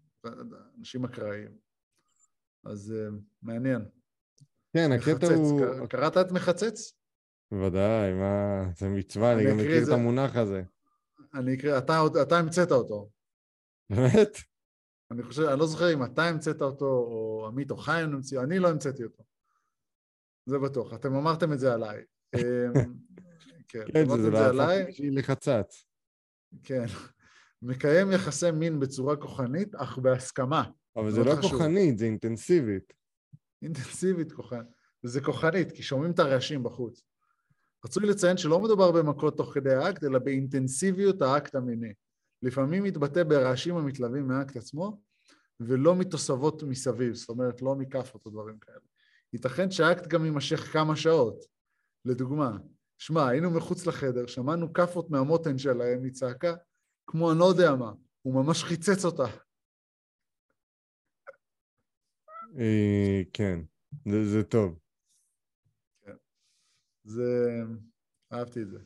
[0.77, 1.51] אנשים אקראיים.
[2.65, 2.93] אז
[3.41, 3.85] מעניין.
[4.73, 5.87] כן, הקטע הוא...
[5.87, 6.93] קראת את מחצץ?
[7.51, 8.63] בוודאי, מה...
[8.77, 10.63] זה מצווה, אני, אני גם מכיר את המונח הזה.
[11.33, 13.09] אני אקריא, אתה, אתה המצאת אותו.
[13.89, 14.37] באמת?
[15.11, 18.59] אני חושב, אני לא זוכר אם אתה המצאת אותו, או עמית או חיים המציא, אני
[18.59, 19.23] לא המצאתי אותו.
[20.45, 20.93] זה בטוח.
[20.93, 22.03] אתם אמרתם את זה עליי.
[23.67, 25.85] כן, כן זה להפך בשביל לחצץ.
[26.63, 26.85] כן.
[27.61, 30.63] מקיים יחסי מין בצורה כוחנית, אך בהסכמה.
[30.95, 31.51] אבל זה לא חשוב.
[31.51, 32.93] כוחנית, זה אינטנסיבית.
[33.61, 34.67] אינטנסיבית כוחנית.
[35.03, 37.01] זה כוחנית, כי שומעים את הרעשים בחוץ.
[37.85, 41.93] רצוי לציין שלא מדובר במכות תוך כדי האקט, אלא באינטנסיביות האקט המיני.
[42.41, 45.01] לפעמים מתבטא ברעשים המתלווים מהאקט עצמו,
[45.59, 48.77] ולא מתוספות מסביב, זאת אומרת, לא מכאפות או דברים כאלה.
[49.33, 51.45] ייתכן שהאקט גם יימשך כמה שעות.
[52.05, 52.57] לדוגמה,
[52.97, 56.55] שמע, היינו מחוץ לחדר, שמענו כאפות מהמותן שלהם, היא צעקה,
[57.07, 59.23] כמו אני לא יודע מה, הוא ממש חיצץ אותה.
[62.59, 63.59] אה, כן,
[64.23, 64.79] זה טוב.
[67.03, 67.61] זה...
[68.33, 68.79] אהבתי את זה.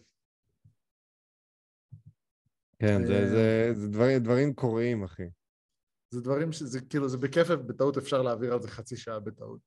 [2.79, 5.29] כן, זה, זה, אה, זה דברים, דברים קוראים, אחי.
[6.09, 9.59] זה דברים שזה, כאילו, זה בכיף, בטעות אפשר להעביר על זה חצי שעה בטעות.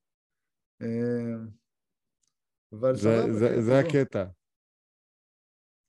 [2.74, 3.32] אה, אבל זה, סבבה.
[3.38, 4.24] זה, כן, זה הקטע.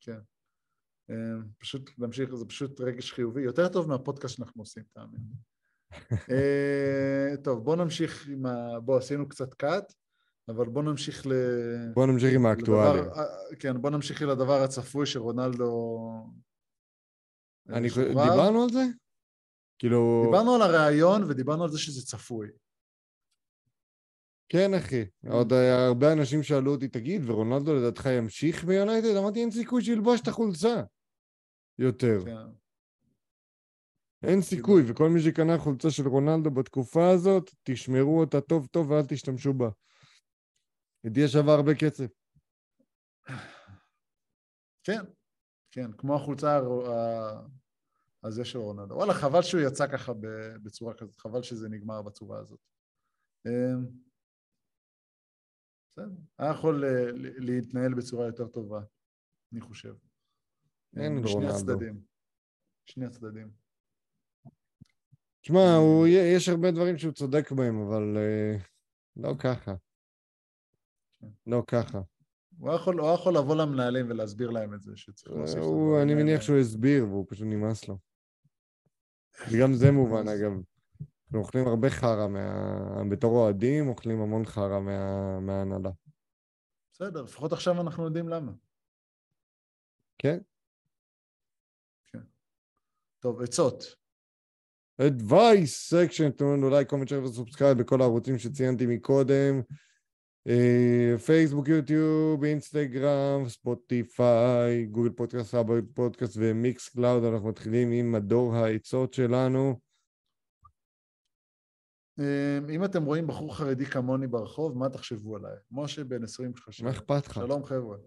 [0.02, 0.20] כן.
[1.10, 1.16] אה,
[1.58, 5.22] פשוט להמשיך, זה פשוט רגש חיובי, יותר טוב מהפודקאסט שאנחנו עושים, תאמין.
[7.44, 8.80] טוב, בואו נמשיך עם ה...
[8.80, 9.94] בואו, עשינו קצת קאט.
[10.48, 11.32] אבל בוא נמשיך ל...
[11.94, 13.00] בוא נמשיך עם האקטואלי.
[13.00, 16.00] לדבר, אה, כן, בוא נמשיך לדבר הצפוי שרונלדו...
[17.70, 18.84] אני חושב, דיברנו על זה?
[19.80, 20.24] כאילו...
[20.26, 22.48] דיברנו על הראיון ודיברנו על זה שזה צפוי.
[24.50, 25.06] כן, אחי.
[25.30, 29.16] עוד אה, הרבה אנשים שאלו אותי, תגיד, ורונלדו לדעתך ימשיך ביונייטד?
[29.16, 30.84] אמרתי, אין סיכוי שילבוש את החולצה.
[31.80, 32.20] יותר.
[32.26, 32.66] כן.
[34.24, 39.06] אין סיכוי, וכל מי שקנה חולצה של רונלדו בתקופה הזאת, תשמרו אותה טוב טוב ואל
[39.08, 39.70] תשתמשו בה.
[41.04, 42.12] ידיעה שווה הרבה כסף.
[44.84, 45.02] כן,
[45.72, 46.60] כן, כמו החולצה
[48.24, 48.96] הזה של רונלדו.
[48.96, 50.14] וואלה, חבל שהוא יצא ככה
[50.64, 52.60] בצורה כזאת, חבל שזה נגמר בצורה הזאת.
[55.98, 57.06] בסדר, היה יכול אה,
[57.38, 58.82] להתנהל בצורה יותר טובה,
[59.54, 59.94] אני חושב.
[60.98, 61.54] אין משני רונלדו.
[61.56, 62.02] הצדדים.
[62.86, 63.52] שני הצדדים.
[65.42, 68.58] תשמע, הוא- יש הרבה דברים שהוא צודק בהם, אבל אה,
[69.18, 69.76] לא ככה.
[71.20, 71.28] כן.
[71.48, 72.02] לא ככה.
[72.58, 75.64] הוא היה יכול, הוא היה יכול לבוא למנהלים ולהסביר להם את זה, שצריך להוסיף את
[75.64, 76.14] הדברים אני.
[76.24, 77.98] מניח שהוא הסביר, והוא פשוט נמאס לו.
[79.52, 80.52] וגם זה מובן, אגב.
[81.26, 83.04] אנחנו אוכלים הרבה חרא מה...
[83.10, 85.40] בתור אוהדים, אוכלים המון חרא מה...
[85.40, 85.90] מההנהלה.
[86.94, 88.52] בסדר, לפחות עכשיו אנחנו יודעים למה.
[90.18, 90.38] כן?
[93.20, 93.96] טוב, עצות.
[95.02, 99.62] advice section, תנו לנו like, comment, share ו subscribe בכל הערוצים שציינתי מקודם.
[101.26, 107.24] פייסבוק, יוטיוב, אינסטגרם, ספוטיפיי, גוגל פודקאסט, אפל פודקאסט ו Mixcloud.
[107.24, 109.80] אנחנו מתחילים עם מדור העצות שלנו.
[112.20, 115.56] אמ, אם אתם רואים בחור חרדי כמוני ברחוב, מה תחשבו עליי?
[115.72, 116.84] משה בן 20 שלך.
[116.84, 117.34] מה אכפת לך?
[117.34, 117.98] שלום חבר'ה.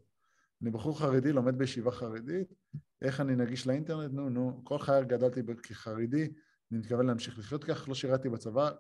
[0.62, 2.55] אני בחור חרדי, לומד בישיבה חרדית,
[3.03, 4.12] איך אני נגיש לאינטרנט?
[4.12, 6.29] נו, נו, כל חיי גדלתי כחרדי,
[6.73, 8.71] אני מתכוון להמשיך לחיות כך, לא שירתי בצבא,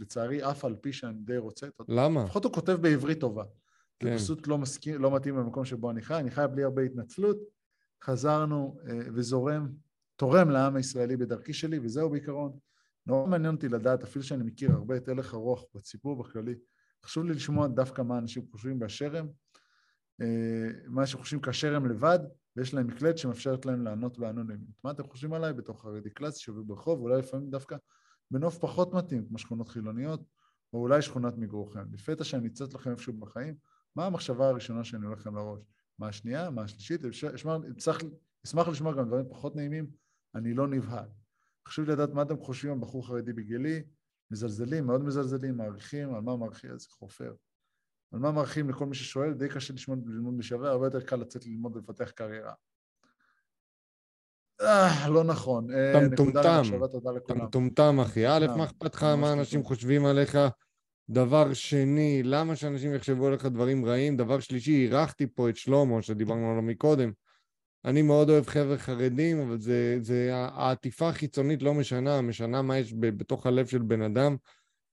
[0.00, 2.24] לצערי אף על פי שאני די רוצה, למה?
[2.24, 3.44] לפחות הוא כותב בעברית טובה.
[4.02, 4.16] זה כן.
[4.16, 7.38] פשוט לא מסכים, לא מתאים למקום שבו אני חי, אני חי בלי הרבה התנצלות,
[8.04, 9.68] חזרנו אה, וזורם,
[10.16, 12.52] תורם לעם הישראלי בדרכי שלי, וזהו בעיקרון.
[13.06, 16.54] נורא מעניין אותי לדעת, אפילו שאני מכיר הרבה את הלך הרוח בציבור בכללי,
[17.04, 19.28] חשוב לי לשמוע דווקא מה אנשים חושבים באשר הם,
[20.20, 22.18] אה, מה שחושבים כאשר הם לבד,
[22.56, 24.84] ויש להם מקלט שמאפשרת להם לענות באנונימיות.
[24.84, 27.76] מה אתם חושבים עליי בתור חרדי קלאסי שעובד ברחוב, אולי לפעמים דווקא
[28.30, 30.20] בנוף פחות מתאים, כמו שכונות חילוניות,
[30.72, 31.92] או אולי שכונת מגורכם.
[31.92, 33.54] לפתע שאני אצט לכם איפשהו בחיים,
[33.96, 35.60] מה המחשבה הראשונה שאני הולך לכם לראש?
[35.98, 36.50] מה השנייה?
[36.50, 37.00] מה השלישית?
[38.44, 39.86] אשמח לשמוע גם דברים פחות נעימים,
[40.34, 41.08] אני לא נבהל.
[41.70, 43.82] חשוב לי לדעת מה אתם חושבים על בחור חרדי בגילי,
[44.30, 47.34] מזלזלים, מאוד מזלזלים, מעריכים, על מה מעריכים, איזה חופר.
[48.12, 51.46] על מה מעריכים לכל מי ששואל, די קשה לשמוע ללמוד בשווה, הרבה יותר קל לצאת
[51.46, 52.52] ללמוד ולפתח קריירה.
[54.60, 55.70] אה, לא נכון.
[55.70, 56.62] אה, אתה מטומטם.
[57.16, 57.34] אתה.
[57.34, 58.26] מטומטם, אחי.
[58.26, 58.58] א', מטומטם.
[58.58, 59.62] מה אכפת לך מה אנשים.
[59.62, 60.38] חושבים עליך?
[61.10, 64.16] דבר שני, למה שאנשים יחשבו עליך דברים רעים?
[64.16, 67.12] דבר שלישי, אירחתי פה את שלמה, שדיברנו עליו מקודם.
[67.84, 72.94] אני מאוד אוהב חבר'ה חרדים, אבל זה, זה העטיפה החיצונית לא משנה, משנה מה יש
[72.98, 74.36] בתוך הלב של בן אדם.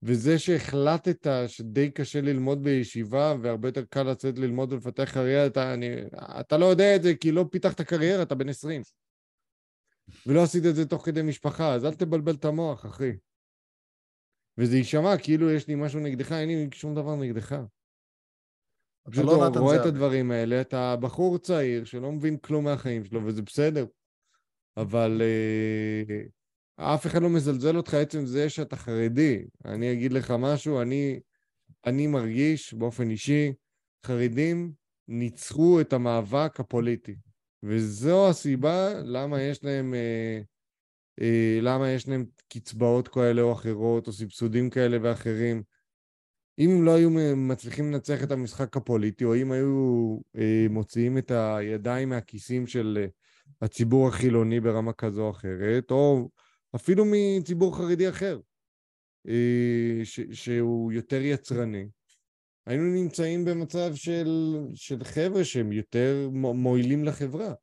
[0.02, 5.86] וזה שהחלטת שדי קשה ללמוד בישיבה והרבה יותר קל לצאת ללמוד ולפתח קריירה, אתה, אני,
[6.40, 8.82] אתה לא יודע את זה כי לא פיתחת קריירה, אתה בן 20.
[10.26, 13.12] ולא עשית את זה תוך כדי משפחה, אז אל תבלבל את המוח, אחי.
[14.58, 17.56] וזה יישמע כאילו יש לי משהו נגדך, אין לי שום דבר נגדך.
[19.04, 19.86] אתה פשוט לא רואה את.
[19.86, 23.86] הדברים האלה, אתה בחור צעיר שלא מבין כלום מהחיים שלו, וזה בסדר.
[24.76, 29.44] אבל אה, אף אחד לא מזלזל אותך עצם זה שאתה חרדי.
[29.64, 31.20] אני אגיד לך משהו, אני,
[31.86, 33.52] אני מרגיש באופן אישי,
[34.06, 34.72] חרדים
[35.08, 37.14] ניצחו את המאבק הפוליטי.
[37.62, 40.40] וזו הסיבה למה יש להם, אה,
[41.20, 45.62] אה, למה יש להם קצבאות כאלה או אחרות, או סבסודים כאלה ואחרים.
[46.58, 52.08] אם לא היו מצליחים לנצח את המשחק הפוליטי, או אם היו אה, מוציאים את הידיים
[52.08, 53.06] מהכיסים של אה,
[53.62, 56.28] הציבור החילוני ברמה כזו או אחרת, או
[56.76, 58.40] אפילו מציבור חרדי אחר,
[59.28, 61.88] אה, ש, שהוא יותר יצרני,
[62.66, 67.54] היינו נמצאים במצב של, של חבר'ה שהם יותר מו- מועילים לחברה.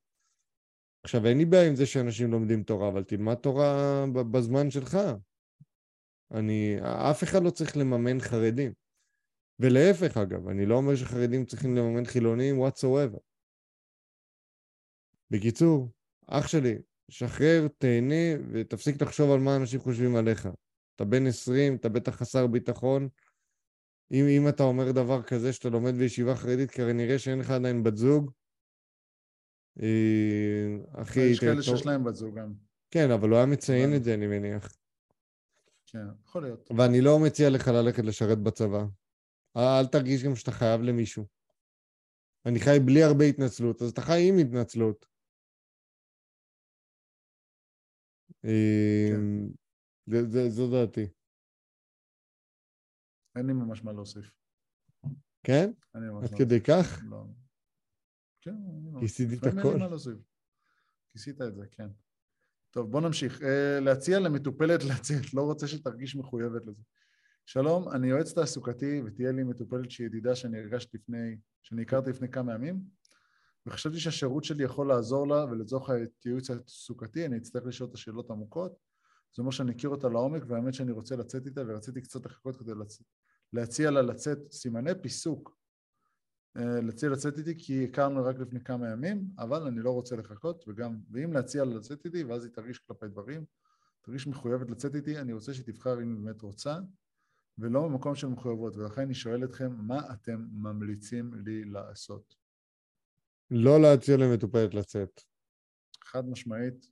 [1.03, 4.97] עכשיו, אין לי בעיה עם זה שאנשים לומדים תורה, אבל תלמד תורה בזמן שלך.
[6.31, 8.80] אני, אף אחד לא צריך לממן חרדים.
[9.61, 13.19] ולהפך, אגב, אני לא אומר שחרדים צריכים לממן חילונים whatsoever.
[15.29, 15.89] בקיצור,
[16.27, 16.77] אח שלי,
[17.09, 20.49] שחרר, תהנה ותפסיק לחשוב על מה אנשים חושבים עליך.
[20.95, 23.09] אתה בן 20, אתה בטח חסר ביטחון.
[24.11, 27.49] אם, אם אתה אומר דבר כזה שאתה לומד בישיבה חרדית, כי הרי נראה שאין לך
[27.49, 28.31] עדיין בת זוג.
[29.81, 32.53] אה, אחי, יש כאלה שיש להם בת זוג גם.
[32.91, 33.95] כן, אבל הוא היה מציין.
[33.95, 34.75] את זה, אני מניח.
[35.85, 36.71] כן, יכול להיות.
[36.77, 38.85] ואני לא מציע לך ללכת לשרת בצבא.
[39.57, 41.25] אל תרגיש גם שאתה חייב למישהו.
[42.45, 45.05] אני חי בלי הרבה התנצלות, אז אתה חי עם התנצלות.
[48.43, 49.49] אמ,
[50.05, 51.07] זה- זה- זו דעתי.
[53.35, 54.31] אין לי ממש מה להוסיף.
[55.43, 55.71] כן?
[55.93, 57.01] עד לא כדי כך?
[57.09, 57.23] לא.
[58.41, 58.55] כן.
[58.99, 59.79] כיסיתי את לפעמים אין לי הכל.
[59.79, 60.17] מה להוסיף.
[61.09, 61.87] כיסית את זה, כן.
[62.71, 63.41] טוב, בוא נמשיך.
[63.41, 66.83] אה, להציע למטופלת לצאת, לא רוצה שתרגיש מחויבת לזה.
[67.45, 72.29] שלום, אני יועץ תעסוקתי ותהיה לי מטופלת שהיא ידידה שאני הרגשתי לפני, שאני הכרתי לפני
[72.29, 72.81] כמה ימים,
[73.65, 75.89] וחשבתי שהשירות שלי יכול לעזור לה, ולצורך
[76.25, 78.71] הייעוץ התעסוקתי אני אצטרך לשאול את השאלות העמוקות.
[79.35, 82.71] זה אומר שאני אכיר אותה לעומק, והאמת שאני רוצה לצאת איתה, ורציתי קצת לחכות כדי
[82.81, 83.01] לצ...
[83.53, 85.57] להציע לה לצאת, סימני פיסוק,
[86.57, 90.65] אה, להציע לצאת איתי כי הכרנו רק לפני כמה ימים, אבל אני לא רוצה לחכות,
[90.67, 93.45] וגם, ואם להציע לה לצאת איתי, ואז היא תרגיש כלפי דברים,
[94.01, 96.77] תרגיש מחויבת לצאת איתי, אני רוצה שתבחר אם היא באמת רוצה,
[97.57, 102.35] ולא ממקום של מחויבות, ולכן אני שואל אתכם, מה אתם ממליצים לי לעשות?
[103.51, 105.21] לא להציע למטופלת לצאת.
[106.03, 106.87] חד משמעית,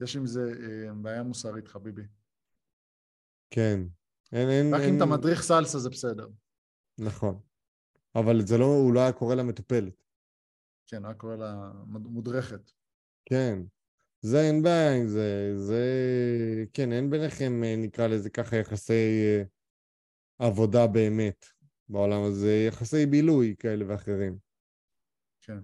[0.00, 2.02] יש עם זה אה, בעיה מוסרית, חביבי.
[3.50, 3.80] כן.
[4.32, 4.88] אין, אין, רק אין...
[4.90, 6.28] אם אתה מדריך סלסה זה בסדר.
[6.98, 7.40] נכון.
[8.14, 10.04] אבל זה לא, הוא לא היה קורא למטופלת.
[10.86, 12.70] כן, רק קורא לה מודרכת.
[13.24, 13.62] כן.
[14.20, 15.52] זה אין בעיה עם זה.
[15.56, 15.84] זה...
[16.72, 19.42] כן, אין ביניכם, אה, נקרא לזה ככה, יחסי אה,
[20.40, 21.46] עבודה באמת
[21.88, 22.64] בעולם הזה.
[22.68, 24.38] יחסי בילוי כאלה ואחרים.
[25.40, 25.58] כן.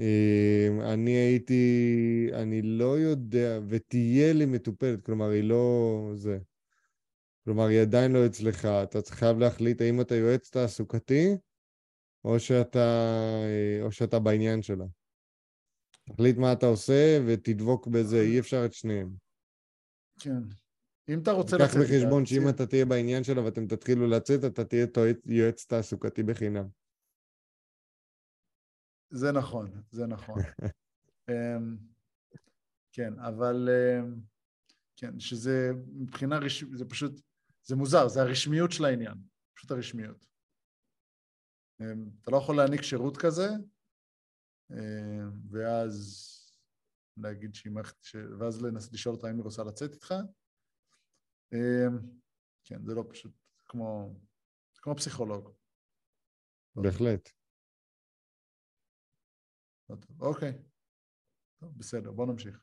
[0.00, 6.38] אה, אני הייתי, אני לא יודע, ותהיה לי מטופלת, כלומר, היא לא זה.
[7.44, 11.36] כלומר, היא עדיין לא אצלך, אתה חייב להחליט האם אתה יועץ תעסוקתי,
[12.24, 13.08] או שאתה,
[13.44, 14.84] אה, או שאתה בעניין שלה.
[16.04, 19.10] תחליט מה אתה עושה ותדבוק בזה, אי אפשר את שניהם.
[20.20, 20.65] כן.
[21.08, 21.76] אם אתה רוצה קח.
[21.80, 24.86] בחשבון שאם אתה תהיה בעניין שלה ואתם תתחילו לצאת, אתה תהיה
[25.26, 26.68] יועץ תעסוקתי בחינם.
[29.10, 30.38] זה נכון, זה נכון.
[31.30, 31.76] אמ,
[32.92, 33.68] כן, אבל...
[33.68, 34.20] אמ,
[34.96, 37.20] כן, שזה מבחינה רשמית, זה פשוט...
[37.62, 39.14] זה מוזר, זה הרשמיות של העניין.
[39.56, 40.26] פשוט הרשמיות.
[41.80, 43.48] אמ, אתה לא יכול להעניק שירות כזה,
[45.50, 46.32] ואז
[47.16, 48.02] להגיד שהיא מערכת...
[48.02, 50.14] ש- ואז לנסות לשאול אותה אם היא רוצה לצאת איתך.
[51.52, 51.98] אמ,
[52.64, 53.32] כן, זה לא פשוט
[53.68, 54.14] כמו...
[54.74, 55.50] כמו פסיכולוג.
[56.76, 57.30] בהחלט.
[59.86, 60.22] טוב.
[60.22, 60.62] אוקיי.
[61.60, 62.62] טוב, בסדר, בוא נמשיך.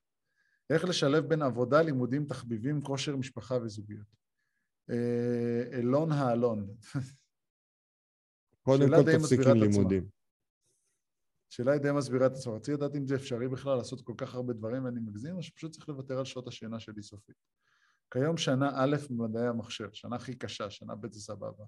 [0.70, 4.08] איך לשלב בין עבודה, לימודים, תחביבים, כושר, משפחה וזוגיות.
[4.90, 6.76] אה, אלון האלון.
[8.62, 9.58] קודם כל תפסיק עם.
[9.58, 10.10] לימודים.
[11.50, 12.54] שאלה היא די מסבירה את עצמה.
[12.54, 15.72] רציתי לדעת אם זה אפשרי בכלל לעשות כל כך הרבה דברים ואני מגזים, או שפשוט
[15.72, 17.36] צריך לוותר על שעות השינה שלי סופית.
[18.14, 21.64] כיום שנה א' במדעי המחשב, שנה הכי קשה, שנה ב' זה סבבה.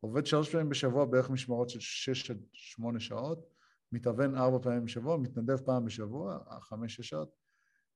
[0.00, 3.46] עובד שלוש פעמים בשבוע בערך משמרות של שש עד שמונה שעות,
[3.92, 7.36] מתאבן ארבע פעמים בשבוע, מתנדב פעם בשבוע, חמש-שש שעות.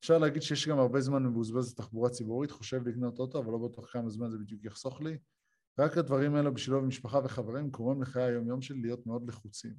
[0.00, 3.92] אפשר להגיד שיש גם הרבה זמן מבוזבז לתחבורה ציבורית, חושב לקנות אוטו, אבל לא בטוח
[3.92, 5.18] כמה זמן זה בדיוק יחסוך לי.
[5.78, 9.74] רק הדברים האלו בשילוב משפחה וחברים קוראים לחיי היום-יום שלי להיות מאוד לחוצים.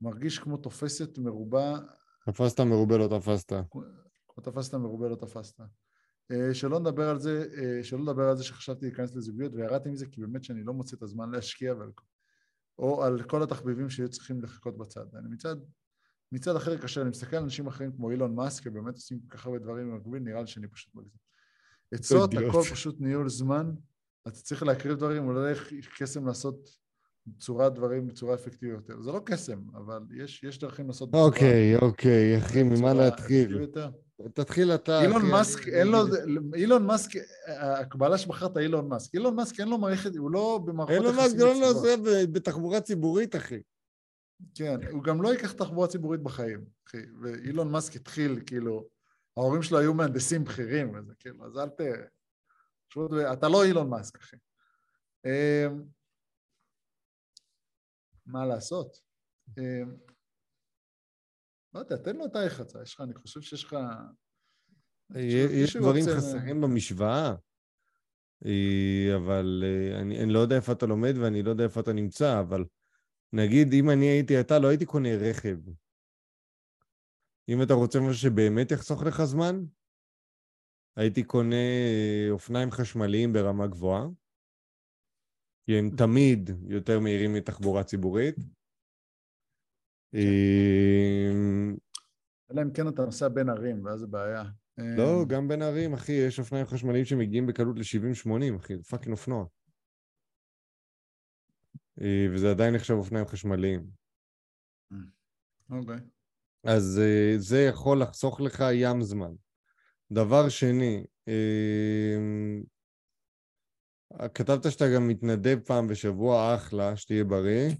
[0.00, 1.78] מרגיש כמו תופסת מרובה
[2.26, 3.52] תפסת מרובה לא תפסת.
[4.28, 5.60] כמו תפסת מרובה לא תפסת.
[6.30, 10.06] אה, שלא נדבר על זה, אה, שלא לדבר על זה שחשבתי להיכנס לזוגיות וירדתי מזה
[10.06, 11.90] כי באמת שאני לא מוצא את הזמן להשקיע ועל,
[12.78, 15.04] או על כל התחביבים שהיו צריכים לחכות בצד.
[15.14, 15.56] אני מצד,
[16.32, 19.46] מצד אחר, כאשר אני מסתכל על אנשים אחרים כמו אילון מאסק, שבאמת עושים כל כך
[19.46, 21.28] הרבה דברים במקביל, נראה לי שאני פשוט מגזים.
[21.92, 22.30] עצות.
[22.34, 23.70] הכל פשוט ניהול זמן,
[24.28, 26.68] אתה צריך להקריב דברים, אולי איך קסם לעשות
[27.38, 29.02] צורת דברים בצורה אפקטיבית יותר.
[29.02, 31.14] זה לא קסם, אבל יש, יש דרכים לעשות.
[31.14, 33.66] אוקיי, אוקיי, אחי, ממה להתחיל?
[34.34, 35.98] תתחיל אתה, אילון אחי, מאסק, אני- אין לו,
[36.54, 37.10] אילון מאסק,
[37.46, 41.54] הקבלה שבחרת אילון מאסק, אילון מאסק אין לו מערכת, הוא לא במערכות יחסים זה לא.
[41.60, 43.62] נוסע ב- בתחבורה ציבורית, אחי.
[44.54, 48.88] כן, הוא גם לא ייקח תחבורה ציבורית בחיים, אחי, ואילון מאסק התחיל, כאילו,
[49.36, 51.80] ההורים שלו היו מהנדסים בכירים וזה, כאילו, אז אל ת...
[52.90, 54.36] פשוט, אתה לא אילון מאסק, אחי.
[55.26, 55.82] אמ,
[58.26, 58.98] מה לעשות?
[61.74, 63.76] לא יודע, תן לו את ההחלטה, יש לך, אני חושב שיש לך...
[65.14, 67.34] יש דברים חסרים במשוואה,
[68.46, 71.92] אה, אבל אה, אני אני לא יודע איפה אתה לומד ואני לא יודע איפה אתה
[71.92, 72.64] נמצא, אבל
[73.32, 75.56] נגיד, אם אני הייתי אתה, לא הייתי קונה רכב.
[77.48, 79.64] אם אתה רוצה משהו שבאמת יחסוך לך זמן,
[80.96, 84.06] הייתי קונה אה, אופניים חשמליים ברמה גבוהה,
[85.66, 88.36] כי הם תמיד יותר מהירים מתחבורה ציבורית.
[90.14, 91.30] אה,
[92.52, 94.44] אלא אם כן אתה נוסע בין ערים, ואז זה בעיה.
[94.78, 99.12] לא, אמ, גם בין ערים, אחי, יש אופניים חשמליים שמגיעים בקלות ל-70-80, אחי, זה פאקינג
[99.12, 99.44] אופנוע.
[102.00, 103.86] אה, וזה עדיין נחשב אופניים חשמליים.
[105.70, 105.98] אוקיי.
[106.64, 109.32] אז אה, זה יכול לחסוך לך ים זמן.
[110.12, 111.04] דבר שני,
[114.34, 117.70] כתבת שאתה גם מתנדב פעם בשבוע, אחלה, שתהיה בריא.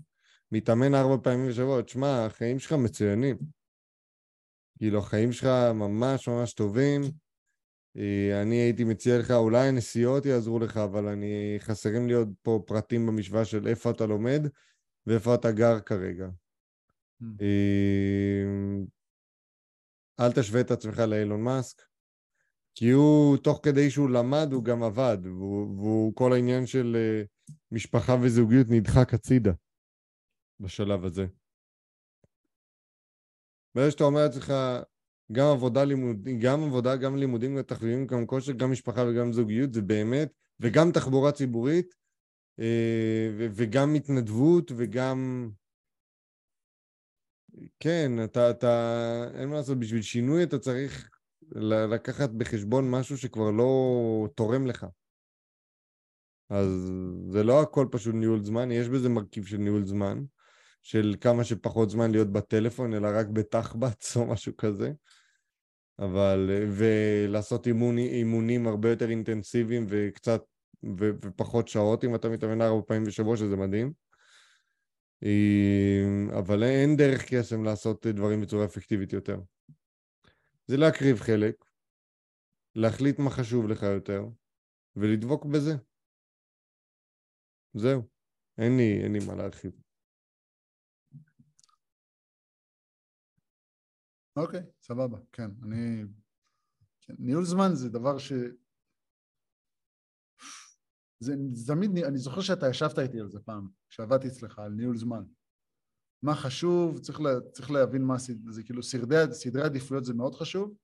[0.53, 3.37] מתאמן ארבע פעמים בשבוע, תשמע, החיים שלך מצוינים.
[4.79, 7.03] כאילו, החיים שלך ממש ממש טובים.
[7.97, 12.63] אה, אני הייתי מציע לך, אולי הנסיעות יעזרו לך, אבל אני, חסרים לי עוד פה
[12.67, 14.43] פרטים במשוואה של איפה אתה לומד
[15.07, 16.29] ואיפה אתה גר כרגע.
[17.23, 17.25] Mm.
[20.21, 21.83] אל תשווה את עצמך לאילון מאסק,
[22.75, 27.23] כי הוא, תוך כדי שהוא למד, הוא גם עבד, והוא, והוא כל העניין של אה,
[27.73, 29.53] משפחה וזוגיות נדחק הצידה
[30.61, 31.27] בשלב הזה.
[33.75, 34.53] ברגע שאתה אומר לעצמך,
[35.33, 39.73] גם עבודה, לימוד, גם עבודה, גם לימודים, גם תחביבים, גם כושר, גם משפחה וגם זוגיות,
[39.73, 41.95] זה באמת, וגם תחבורה ציבורית,
[42.61, 45.51] אה, וגם התנדבות, וגם...
[47.81, 51.11] כן, אתה, אתה, אין מה לעשות, בשביל שינוי אתה צריך
[51.93, 54.87] לקחת בחשבון משהו שכבר לא תורם לך.
[56.51, 56.93] אז
[57.31, 60.25] זה לא הכל פשוט ניהול זמן, יש בזה מרכיב של ניהול זמן,
[60.83, 64.93] של כמה שפחות זמן להיות בטלפון, אלא רק בתחבץ או משהו כזה.
[65.99, 70.43] אבל, ולעשות אימון, אימונים הרבה יותר אינטנסיביים וקצת,
[70.99, 73.93] ו, ופחות שעות אם אתה מתאמן ארבע פעמים בשבוע, שזה מדהים.
[76.39, 79.41] אבל אין דרך קסם לעשות דברים בצורה אפקטיבית יותר.
[80.67, 81.65] זה להקריב חלק,
[82.75, 84.25] להחליט מה חשוב לך יותר,
[84.97, 85.75] ולדבוק בזה.
[87.75, 88.03] זהו.
[88.59, 89.88] אין לי, אין לי מה להרחיב.
[94.39, 95.51] אוקיי, סבבה, כן.
[95.63, 96.05] אני...
[97.01, 98.33] כן, ניהול זמן זה דבר ש...
[101.21, 101.35] זה
[101.67, 105.25] תמיד, אני זוכר שאתה ישבת איתי על זה פעם, כשעבדתי אצלך, על ניהול זמן.
[106.23, 108.15] מה חשוב, צריך, לה, צריך להבין מה
[108.51, 110.77] זה כאילו סדרי, סדרי עדיפויות זה מאוד חשוב,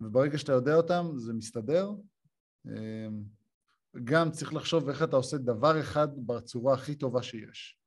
[0.00, 1.90] וברגע שאתה יודע אותם זה מסתדר.
[2.66, 3.24] אמ,
[4.04, 7.78] גם צריך לחשוב איך אתה עושה דבר אחד בצורה הכי טובה שיש.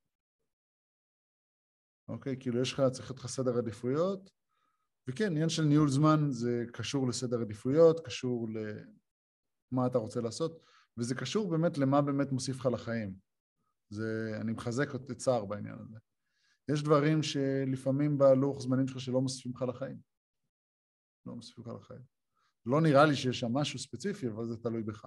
[2.07, 2.35] אוקיי?
[2.39, 4.29] כאילו יש לך, צריך להיות לך סדר עדיפויות,
[5.07, 8.47] וכן, עניין של ניהול זמן זה קשור לסדר עדיפויות, קשור
[9.71, 10.65] למה אתה רוצה לעשות,
[10.97, 13.15] וזה קשור באמת למה באמת מוסיף לך לחיים.
[13.89, 15.97] זה, אני מחזק את צער בעניין הזה.
[16.71, 19.97] יש דברים שלפעמים בלוח זמנים שלך שלא מוסיפים לך לחיים.
[21.25, 22.01] לא מוסיפים לך לחיים.
[22.65, 25.05] לא נראה לי שיש שם משהו ספציפי, אבל זה תלוי בך.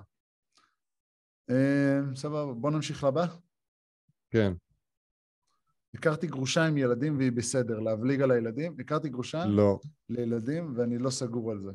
[1.50, 3.26] Uh, סבבה, בוא נמשיך לבא.
[4.30, 4.52] כן.
[5.96, 8.76] הכרתי גרושה עם ילדים והיא בסדר, להבליג על הילדים.
[8.80, 9.80] הכרתי גרושה לא.
[10.08, 11.70] לילדים ואני לא סגור על זה.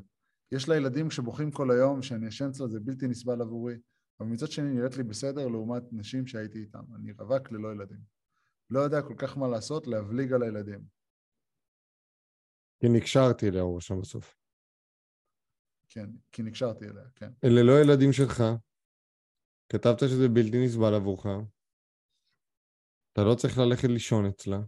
[0.52, 3.76] יש לה ילדים שבוכים כל היום, שאני ישן אצלה זה בלתי נסבל עבורי,
[4.20, 6.80] אבל מצד שני נראית לי בסדר לעומת נשים שהייתי איתן.
[6.96, 8.00] אני רווק ללא ילדים.
[8.70, 10.80] לא יודע כל כך מה לעשות, להבליג על הילדים.
[12.80, 14.38] כי נקשרתי אליה, הוא רשם בסוף.
[15.88, 17.32] כן, כי נקשרתי אליה, כן.
[17.44, 18.44] אלה לא ילדים שלך.
[19.70, 21.26] כתבת שזה בלתי נסבל עבורך.
[23.14, 24.59] אתה לא צריך ללכת לישון אצלה.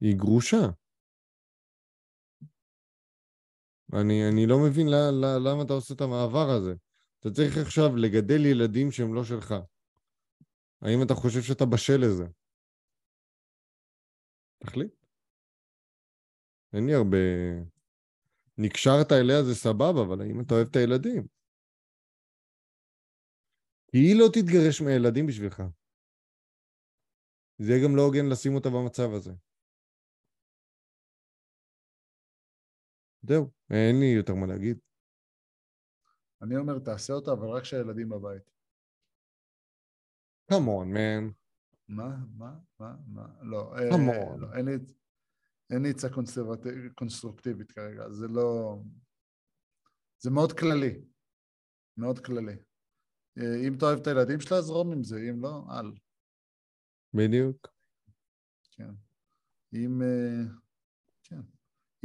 [0.00, 0.66] היא גרושה.
[3.92, 4.86] אני, אני לא מבין
[5.44, 6.74] למה אתה עושה את המעבר הזה.
[7.20, 9.54] אתה צריך עכשיו לגדל ילדים שהם לא שלך.
[10.82, 12.24] האם אתה חושב שאתה בשל לזה?
[14.58, 14.94] תחליט.
[16.72, 17.18] אין לי הרבה...
[18.58, 21.37] נקשרת אליה זה סבבה, אבל האם אתה אוהב את הילדים?
[23.90, 25.62] כי היא לא תתגרש מהילדים בשבילך.
[27.58, 29.32] זה יהיה גם לא הוגן לשים אותה במצב הזה.
[33.22, 34.78] זהו, אין לי יותר מה להגיד.
[36.42, 38.50] אני אומר, תעשה אותה, אבל רק כשהילדים בבית.
[40.52, 41.34] Come on, man.
[41.88, 42.16] מה?
[42.36, 42.58] מה?
[42.80, 42.96] מה?
[43.06, 43.26] מה?
[43.42, 43.74] לא.
[43.76, 44.38] Come אה, on.
[44.38, 44.72] לא, אין לי,
[45.70, 46.08] אין לי עצה
[46.94, 48.78] קונסטרוקטיבית כרגע, זה לא...
[50.18, 51.04] זה מאוד כללי.
[51.96, 52.67] מאוד כללי.
[53.38, 55.92] אה, אם אתה אוהב את הילדים שלה, זרום עם זה, אם לא, אל.
[57.14, 57.68] בדיוק.
[58.70, 58.90] כן.
[59.72, 60.02] אם...
[60.02, 60.52] אה,
[61.22, 61.40] כן.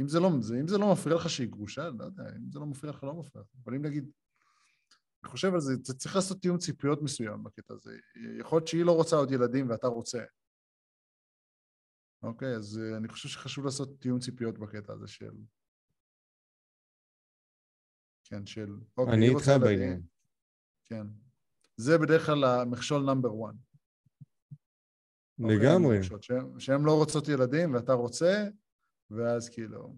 [0.00, 2.58] אם זה, לא, זה, אם זה לא מפריע לך שהיא גרושה, לא יודע, אם זה
[2.58, 3.50] לא מפריע לך, לא מפריע לך.
[3.64, 4.10] אבל אם נגיד,
[5.22, 7.96] אני חושב על זה, אתה צריך לעשות תיאום ציפיות מסוים בקטע הזה.
[8.40, 10.24] יכול להיות שהיא לא רוצה עוד ילדים ואתה רוצה.
[12.22, 15.34] אוקיי, אז אה, אני חושב שחשוב לעשות תיאום ציפיות בקטע הזה של...
[18.24, 18.76] כן, של...
[18.96, 20.02] אוקיי, אני איתך בעניין.
[20.84, 21.06] כן.
[21.76, 23.54] זה בדרך כלל המכשול נאמבר 1.
[25.38, 25.98] לגמרי.
[26.58, 28.44] שהן לא רוצות ילדים ואתה רוצה,
[29.10, 29.96] ואז כאילו...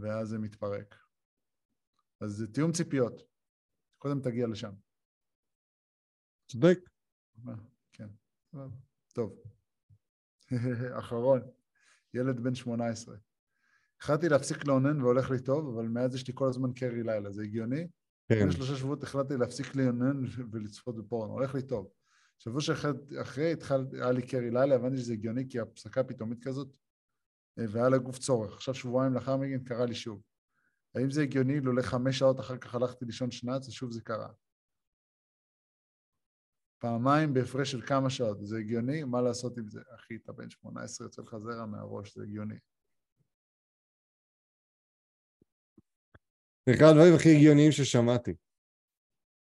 [0.00, 0.94] ואז זה מתפרק.
[2.20, 3.22] אז זה תיאום ציפיות.
[3.98, 4.72] קודם תגיע לשם.
[6.46, 6.78] צודק.
[7.92, 8.08] כן,
[9.12, 9.42] טוב.
[10.98, 11.40] אחרון,
[12.14, 13.16] ילד בן 18.
[14.00, 17.42] החלטתי להפסיק לאונן והולך לי טוב, אבל מאז יש לי כל הזמן קרי לילה, זה
[17.42, 17.88] הגיוני?
[18.28, 18.50] כן.
[18.50, 21.90] שלושה שבועות החלטתי להפסיק להתלונן ולצפות בפורנו, הולך לי טוב.
[22.38, 26.76] שבוע שאחרי התחלתי, היה לי קרי לילה, הבנתי שזה הגיוני כי הפסקה פתאומית כזאת,
[27.58, 28.54] אה, והיה לגוף צורך.
[28.54, 30.22] עכשיו שבועיים לאחר מכן קרה לי שוב.
[30.94, 31.60] האם זה הגיוני?
[31.60, 34.28] לולא חמש שעות אחר כך הלכתי לישון שנץ ושוב זה קרה.
[36.78, 39.04] פעמיים בהפרש של כמה שעות, זה הגיוני?
[39.04, 39.80] מה לעשות עם זה?
[39.94, 42.58] אחי, אתה בן 18, יוצא לך זרע מהראש, זה הגיוני.
[46.66, 48.34] זה אחד הדברים הכי הגיוניים ששמעתי.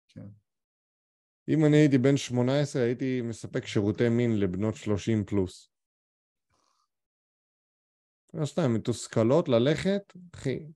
[0.08, 0.26] כן.
[1.48, 5.70] אם אני הייתי בן 18, הייתי מספק שירותי מין לבנות 30 פלוס.
[8.34, 10.66] לא סתם, מתוסכלות ללכת, אחי.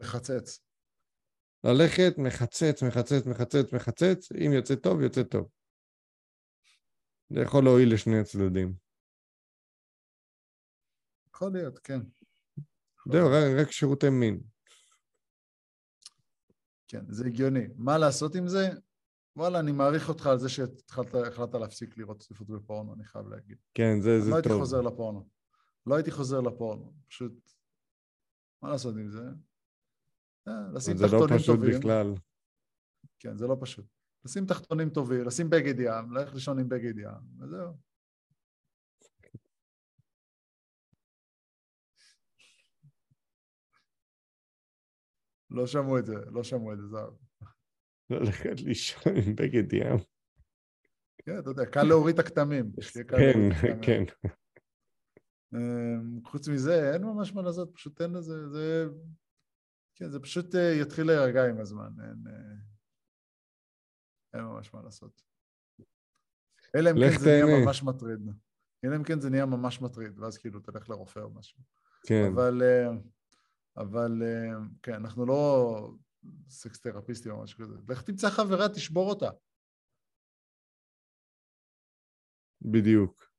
[0.00, 0.60] מחצץ.
[1.64, 5.48] ללכת, מחצץ, מחצץ, מחצץ, מחצץ, אם יוצא טוב, יוצא טוב.
[7.30, 8.74] זה יכול להועיל לשני הצדדים.
[11.34, 12.00] יכול להיות, כן.
[13.12, 14.40] זהו, רק, רק שירותי מין.
[16.90, 17.66] כן, זה הגיוני.
[17.76, 18.68] מה לעשות עם זה?
[19.36, 23.58] וואלה, אני מעריך אותך על זה שהחלטת להפסיק לראות צפיפות בפורנו, אני חייב להגיד.
[23.74, 24.52] כן, זה, זה לא טוב.
[24.52, 25.28] הייתי חוזר לפורנו.
[25.86, 27.52] לא הייתי חוזר לפורנו, פשוט...
[28.62, 29.22] מה לעשות עם זה?
[30.48, 31.78] אה, לשים זה לא תחתונים פשוט טובים.
[31.78, 32.14] בכלל.
[33.18, 33.86] כן, זה לא פשוט.
[34.24, 37.72] לשים תחתונים טובים, לשים בגד ים, ללכת לישון עם בגד ים, וזהו.
[45.50, 47.18] לא שמעו את זה, לא שמעו את זה, זהו.
[48.10, 49.96] ללכת לישון עם בגד ים.
[51.18, 52.72] כן, אתה יודע, קל להוריד את הכתמים.
[53.10, 53.38] כן.
[53.82, 54.04] כן.
[55.54, 58.86] אמ, חוץ מזה, אין ממש מה לעשות, פשוט אין לזה, זה...
[59.94, 62.54] כן, זה פשוט אה, יתחיל להירגע עם הזמן, אין, אה,
[64.34, 65.22] אין ממש מה לעשות.
[66.76, 67.64] אלא אם כן זה נהיה.
[67.64, 68.20] ממש מטריד.
[68.84, 71.58] אלא אם כן זה נהיה ממש מטריד, ואז כאילו תלך לרופא או משהו.
[72.06, 72.24] כן.
[72.32, 72.88] אבל, אה,
[73.80, 75.92] אבל אה, כן, אנחנו לא
[76.48, 77.74] סקס תרפיסטים או משהו כזה.
[77.88, 79.30] לך תמצא חברה, תשבור אותה.
[82.62, 83.30] בדיוק.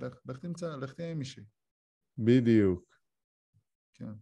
[0.00, 1.44] לך, לך תמצא, לך תהיה עם מישהי.
[2.18, 2.98] בדיוק.
[3.94, 4.12] כן.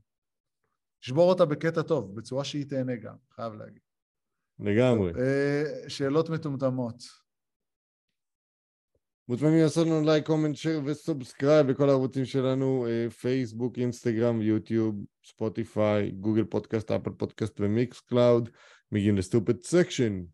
[1.00, 3.82] תשבור אותה בקטע טוב, בצורה שהיא תהנה גם, חייב להגיד.
[4.58, 5.12] לגמרי.
[5.20, 7.21] אה, שאלות מטומטמות.
[9.28, 14.94] מוזמנים לעשות לנו like, comment, share ו subscribe בכל הערוצים שלנו, אה, פייסבוק, אינסטגרם, יוטיוב,
[15.24, 18.48] ספוטיפיי, גוגל פודקאסט, אפל פודקאסט ומיקס קלאוד.
[18.92, 20.24] מגיעים לסטופד סקשן.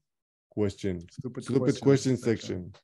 [2.17, 2.79] section.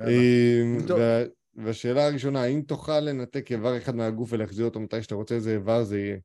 [0.00, 0.12] יאללה.
[0.12, 0.98] אה, טוב.
[0.98, 1.24] וה-
[1.54, 5.84] והשאלה הראשונה, האם תוכל לנתק איבר אחד מהגוף ולהחזיר אותו מתי שאתה רוצה, איזה איבר
[5.84, 6.16] זה יהיה?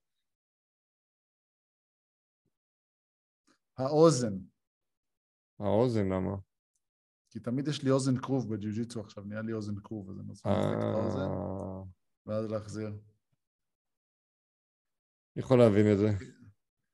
[3.78, 4.34] האוזן,
[5.59, 6.36] האוזן, למה?
[7.32, 10.29] כי תמיד יש לי אוזן כרוב בג'יו ג'יטסו עכשיו, נהיה לי אוזן כרוב, אז אני
[10.29, 11.84] רוצה לנתק את האוזן, אה,
[12.25, 12.99] ואז להחזיר.
[15.36, 16.25] יכול להבין את זה.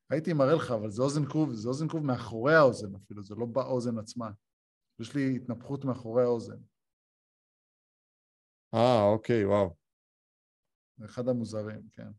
[0.10, 3.46] הייתי מראה לך, אבל זה אוזן כרוב, זה אוזן כרוב מאחורי האוזן אפילו, זה לא
[3.46, 4.32] באוזן עצמה.
[5.00, 6.58] יש לי התנפחות מאחורי האוזן.
[8.74, 9.76] אה, אוקיי, וואו.
[10.98, 12.12] זה אחד המוזרים, כן.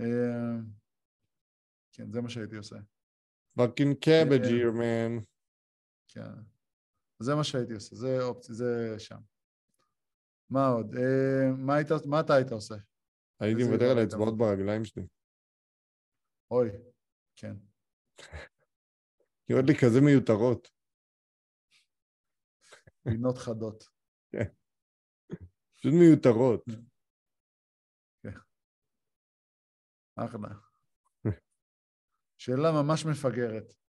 [0.00, 0.56] אה,
[1.92, 2.76] כן, זה מה שהייתי עושה.
[4.42, 5.24] אה, here, man.
[6.08, 6.53] כן.
[7.20, 9.18] זה מה שהייתי עושה, זה אופציה, זה שם.
[10.50, 10.94] מה עוד?
[10.94, 12.74] אה, מה, היית, מה אתה היית עושה?
[13.40, 14.38] הייתי מוותר על האצבעות?
[14.38, 15.06] ברגליים שלי.
[16.50, 16.70] אוי,
[17.36, 17.54] כן.
[19.48, 20.68] נראות לי כזה מיותרות.
[23.02, 23.84] פינות חדות.
[25.76, 26.64] פשוט מיותרות.
[30.16, 30.48] אחלה.
[32.38, 33.83] שאלה ממש מפגרת.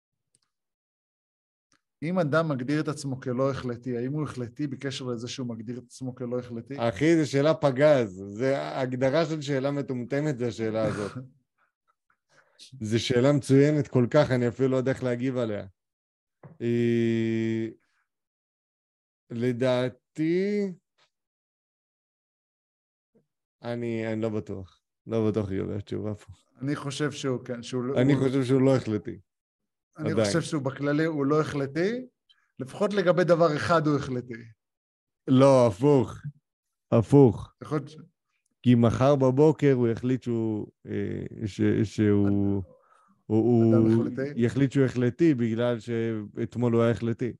[2.03, 5.83] אם אדם מגדיר את עצמו כלא החלטי, האם הוא החלטי בקשר לזה שהוא מגדיר את
[5.83, 6.73] עצמו כלא החלטי?
[6.77, 8.23] אחי, זו שאלה פגז.
[8.29, 11.11] זה ההגדרה של שאלה מטומטמת, זה השאלה הזאת.
[12.81, 15.65] זו שאלה מצוינת כל כך, אני אפילו לא יודע איך להגיב עליה.
[16.61, 17.67] אה,
[19.29, 20.71] לדעתי,
[23.61, 24.79] אני, אני לא בטוח.
[25.07, 26.33] לא בטוח לגבי התשובה פה.
[26.61, 27.83] אני חושב שהוא, כן, שהוא...
[27.83, 29.19] לא- אני הוא- חושב שהוא לא החלטי.
[29.97, 30.27] אני עדיין.
[30.27, 32.05] חושב שהוא בכללי, הוא לא החלטי,
[32.59, 34.43] לפחות לגבי דבר אחד הוא החלטי.
[35.27, 36.17] לא, הפוך.
[36.91, 37.53] הפוך.
[37.61, 37.79] יכול
[38.63, 40.67] כי מחר בבוקר הוא יחליט שהוא...
[40.85, 42.63] אה, ש, שהוא...
[43.25, 44.05] הוא, הוא?
[44.35, 47.33] יחליט שהוא החלטי בגלל שאתמול הוא היה החלטי.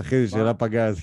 [0.00, 0.96] אחי, זו שאלה פגז.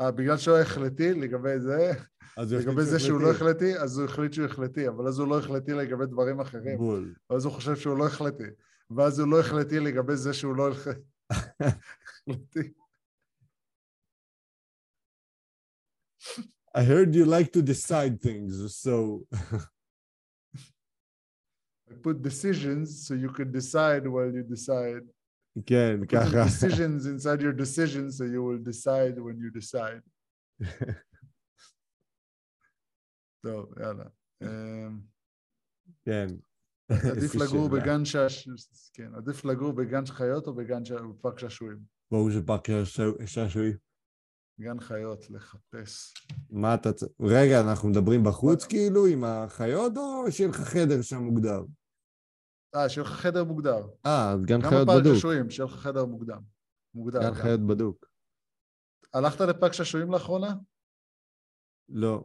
[0.00, 1.92] אה, בגלל שהוא היה החלטי לגבי זה,
[2.37, 5.71] לגבי זה שהוא לא החלטי, אז הוא החליט שהוא החלטי, אבל אז הוא לא החלטי
[5.71, 6.77] לגבי דברים אחרים.
[6.77, 7.15] בול.
[7.29, 8.43] ואז הוא חושב שהוא לא החלטי.
[8.97, 10.99] ואז הוא לא החלטי לגבי זה שהוא לא החלטי.
[16.77, 18.53] I heard you like to decide things,
[18.83, 19.25] so...
[21.89, 25.03] I put decisions so you could decide while you decide.
[25.65, 26.45] כן, Put ככה.
[26.45, 30.01] decisions inside your decisions so you will decide when you decide.
[33.42, 34.04] טוב, יאללה.
[34.42, 35.00] אמ,
[36.04, 36.26] כן.
[37.12, 37.68] עדיף לגור.
[37.68, 38.48] בגן שעש...
[38.94, 40.92] כן, עדיף לגור בגן חיות או בגן ש...
[40.92, 41.78] בפארק שעשועים?
[42.12, 43.76] ברור שפארק שעשוע- שעשועים.
[44.60, 46.14] גן חיות, לחפש.
[46.50, 46.88] מה אתה...
[47.20, 51.60] רגע, אנחנו מדברים בחוץ כאילו עם החיות, או שיהיה לך חדר שם מוגדר?
[52.74, 53.86] אה, שיהיה לך חדר מוגדר.
[54.06, 55.14] אה, אז גן גם חיות בפארק בדוק.
[55.14, 56.42] שעשועים, שיהיה לך חדר מוקדם.
[56.94, 57.20] מוגדר.
[57.20, 57.34] גן גם.
[57.34, 58.06] חיות בדוק.
[59.14, 60.54] הלכת לפארק שעשועים לאחרונה?
[61.88, 62.24] לא.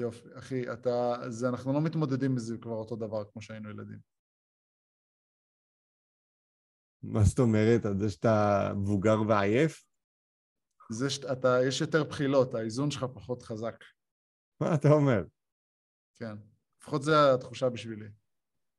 [0.00, 1.14] יופי, אחי, אתה...
[1.28, 3.98] זה, אנחנו לא מתמודדים בזה כבר אותו דבר כמו שהיינו ילדים.
[7.02, 7.84] מה זאת אומרת?
[7.84, 9.84] על זה שאתה מבוגר ועייף?
[10.92, 11.48] זה שאתה...
[11.68, 13.84] יש יותר בחילות, האיזון שלך פחות חזק.
[14.62, 15.22] מה אתה אומר?
[16.16, 16.36] כן.
[16.80, 18.08] לפחות זו התחושה בשבילי.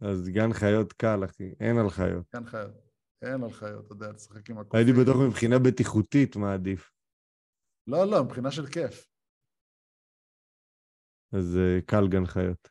[0.01, 1.53] אז גן חיות קל, אחי.
[1.59, 2.25] אין על חיות.
[2.35, 2.91] גן חיות.
[3.21, 4.79] אין על חיות, אתה יודע, תשחק עם הקופים.
[4.79, 6.91] הייתי בטוח מבחינה בטיחותית מה עדיף.
[7.87, 9.10] לא, לא, מבחינה של כיף.
[11.33, 12.69] אז אה, קל גן חיות.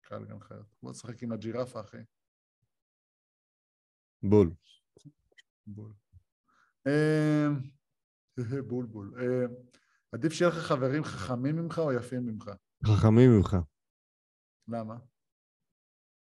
[0.00, 0.66] קל גן חיות.
[0.82, 1.96] בוא תשחק עם הג'ירפה, אחי.
[4.22, 4.50] בול.
[5.66, 5.92] בול.
[6.86, 7.54] אמ,
[8.68, 9.14] בול בול.
[9.20, 9.54] אמ,
[10.12, 12.50] עדיף שיהיה לך חברים חכמים ממך או יפים ממך?
[12.86, 13.56] חכמים ממך.
[14.68, 14.96] למה?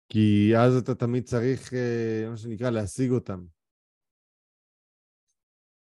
[0.09, 3.45] כי אז אתה תמיד צריך, אה, מה שנקרא, להשיג אותם.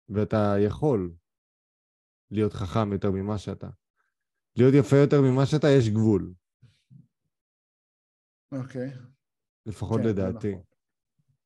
[0.08, 1.14] ואתה יכול
[2.30, 3.68] להיות חכם יותר ממה שאתה.
[4.58, 6.32] להיות יפה יותר ממה שאתה, יש גבול.
[8.52, 8.90] אוקיי.
[9.66, 10.50] לפחות כן, לדעתי.
[10.52, 10.62] נכון.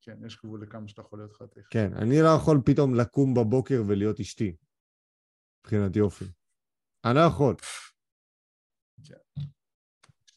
[0.00, 1.66] כן, יש גבול לכמה שאתה יכול להיות חתיך.
[1.70, 4.56] כן, אני לא יכול פתאום לקום בבוקר ולהיות אשתי.
[5.60, 6.24] מבחינת יופי.
[7.04, 7.54] אני לא יכול.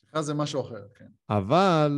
[0.06, 1.08] אצלך זה משהו אחר, כן.
[1.30, 1.92] אבל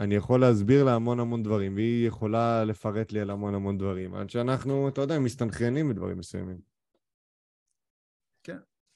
[0.00, 4.14] אני יכול להסביר לה המון המון דברים, והיא יכולה לפרט לי על המון המון דברים,
[4.14, 6.69] עד שאנחנו, אתה יודע, מסתנכרנים בדברים מסוימים.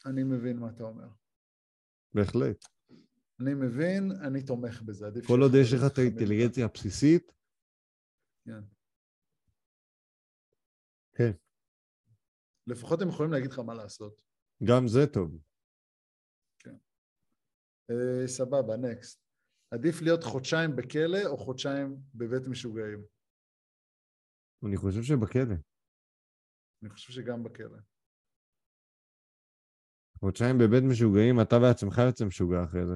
[0.07, 1.09] אני מבין מה אתה אומר.
[2.14, 2.64] בהחלט.
[3.40, 5.07] אני מבין, אני תומך בזה.
[5.26, 7.32] כל עוד יש לך את האינטליגנציה הבסיסית,
[8.44, 8.61] כן.
[11.16, 11.30] כן.
[12.66, 14.22] לפחות הם יכולים להגיד לך מה לעשות.
[14.64, 15.38] גם זה טוב.
[17.90, 19.24] אה, סבבה, נקסט.
[19.70, 23.05] עדיף להיות חודשיים בכלא או חודשיים בבית משוגעים?
[24.66, 25.55] אני חושב שבכלא.
[26.82, 27.78] אני חושב שגם בכלא.
[30.25, 32.95] חודשיים בבית משוגעים, אתה בעצמך יוצא משוגע אחרי זה.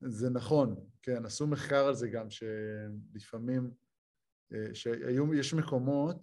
[0.00, 3.70] זה נכון, כן, עשו מחקר על זה גם, שלפעמים,
[4.52, 6.20] אה, שהיום יש מקומות,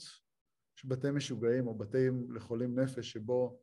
[0.77, 3.61] יש בתי משוגעים או בתים לחולים נפש, שבו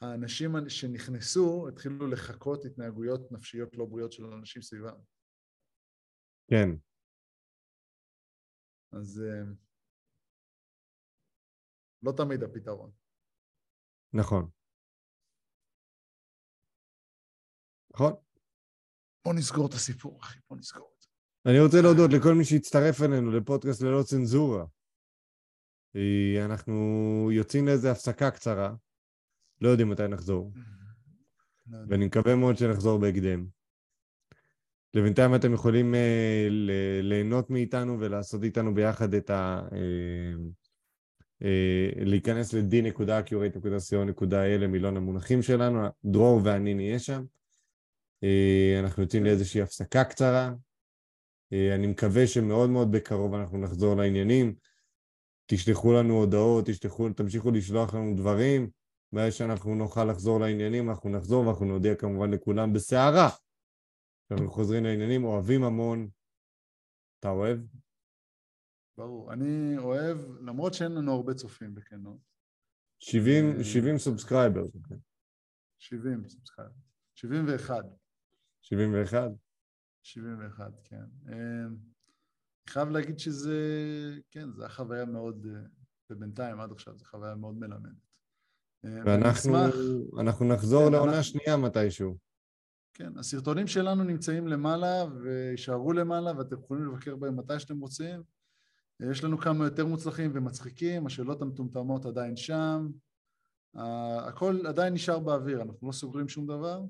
[0.00, 4.98] האנשים שנכנסו התחילו לחקות התנהגויות נפשיות לא בריאות של אנשים סביבם.
[6.50, 6.68] כן.
[8.92, 9.52] אז אה,
[12.02, 12.90] לא תמיד הפתרון.
[14.12, 14.57] נכון.
[17.98, 18.12] נכון.
[19.24, 21.08] בוא נסגור את הסיפור, אחי, בוא נסגור את זה.
[21.46, 24.64] אני רוצה להודות לכל מי שהצטרף אלינו לפודקאסט ללא צנזורה.
[25.96, 26.72] אה, אנחנו
[27.32, 28.74] יוצאים לאיזו הפסקה קצרה,
[29.60, 30.52] לא יודעים מתי נחזור,
[31.66, 31.78] לא.
[31.88, 33.46] ואני מקווה מאוד שנחזור בהקדם.
[34.94, 39.68] לבינתיים אתם יכולים אה, ל- ליהנות מאיתנו ולעשות איתנו ביחד את ה...
[39.72, 40.32] אה,
[41.42, 47.24] אה, להיכנס ל-d.accurate.co.il למילון המונחים שלנו, דרור ואני נהיה שם.
[48.24, 50.52] אה, אנחנו יוצאים לאיזושהי הפסקה קצרה.
[51.52, 54.54] אה, אני מקווה שמאוד מאוד בקרוב אנחנו נחזור לעניינים.
[55.46, 58.70] תשלחו לנו הודעות, תשלחו, תמשיכו לשלוח לנו דברים.
[59.12, 63.28] ברגע שאנחנו נוכל לחזור לעניינים, אנחנו נחזור ואנחנו נודיע כמובן לכולם בסערה.
[64.30, 66.08] אנחנו חוזרים לעניינים, אוהבים המון.
[67.20, 67.58] אתה אוהב?
[68.98, 69.32] ברור.
[69.32, 72.18] אני אוהב, למרות שאין לנו הרבה צופים בכנות,
[72.98, 74.62] 70, אה, 70 subscriber.
[75.78, 76.62] 70, סליחה,
[77.14, 77.84] 71.
[78.68, 79.30] 71?
[80.02, 80.96] 71, כן.
[81.28, 81.34] אה,
[81.66, 83.56] אני חייב להגיד שזה,
[84.30, 85.60] כן, זו הייתה חוויה מאוד, אה,
[86.10, 87.92] ובינתיים עד עכשיו זו חוויה מאוד מלמדת.
[88.84, 89.24] ואני
[90.12, 92.16] ואנחנו נחזור כן, לעונה שנייה מתישהו.
[92.94, 98.22] כן, הסרטונים שלנו נמצאים למעלה ויישארו למעלה ואתם יכולים לבקר בהם מתי שאתם רוצים.
[99.00, 102.88] יש לנו כמה יותר מוצלחים ומצחיקים, השאלות המטומטמות עדיין שם.
[104.28, 106.82] הכל עדיין נשאר באוויר, אנחנו לא סוגרים שום דבר,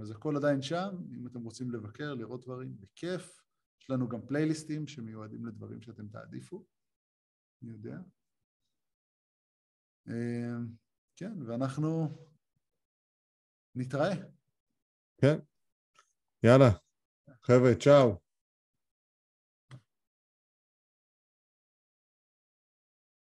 [0.00, 0.96] אז הכל עדיין שם.
[1.16, 3.42] אם אתם רוצים לבקר, לראות דברים, בכיף.
[3.80, 6.64] יש לנו גם פלייליסטים שמיועדים לדברים שאתם תעדיפו,
[7.62, 7.98] אני יודע.
[10.08, 10.56] אה,
[11.16, 12.08] כן, ואנחנו
[13.74, 14.14] נתראה.
[15.20, 15.38] כן.
[16.42, 16.70] יאללה.
[17.42, 18.27] חבר'ה, צ'או.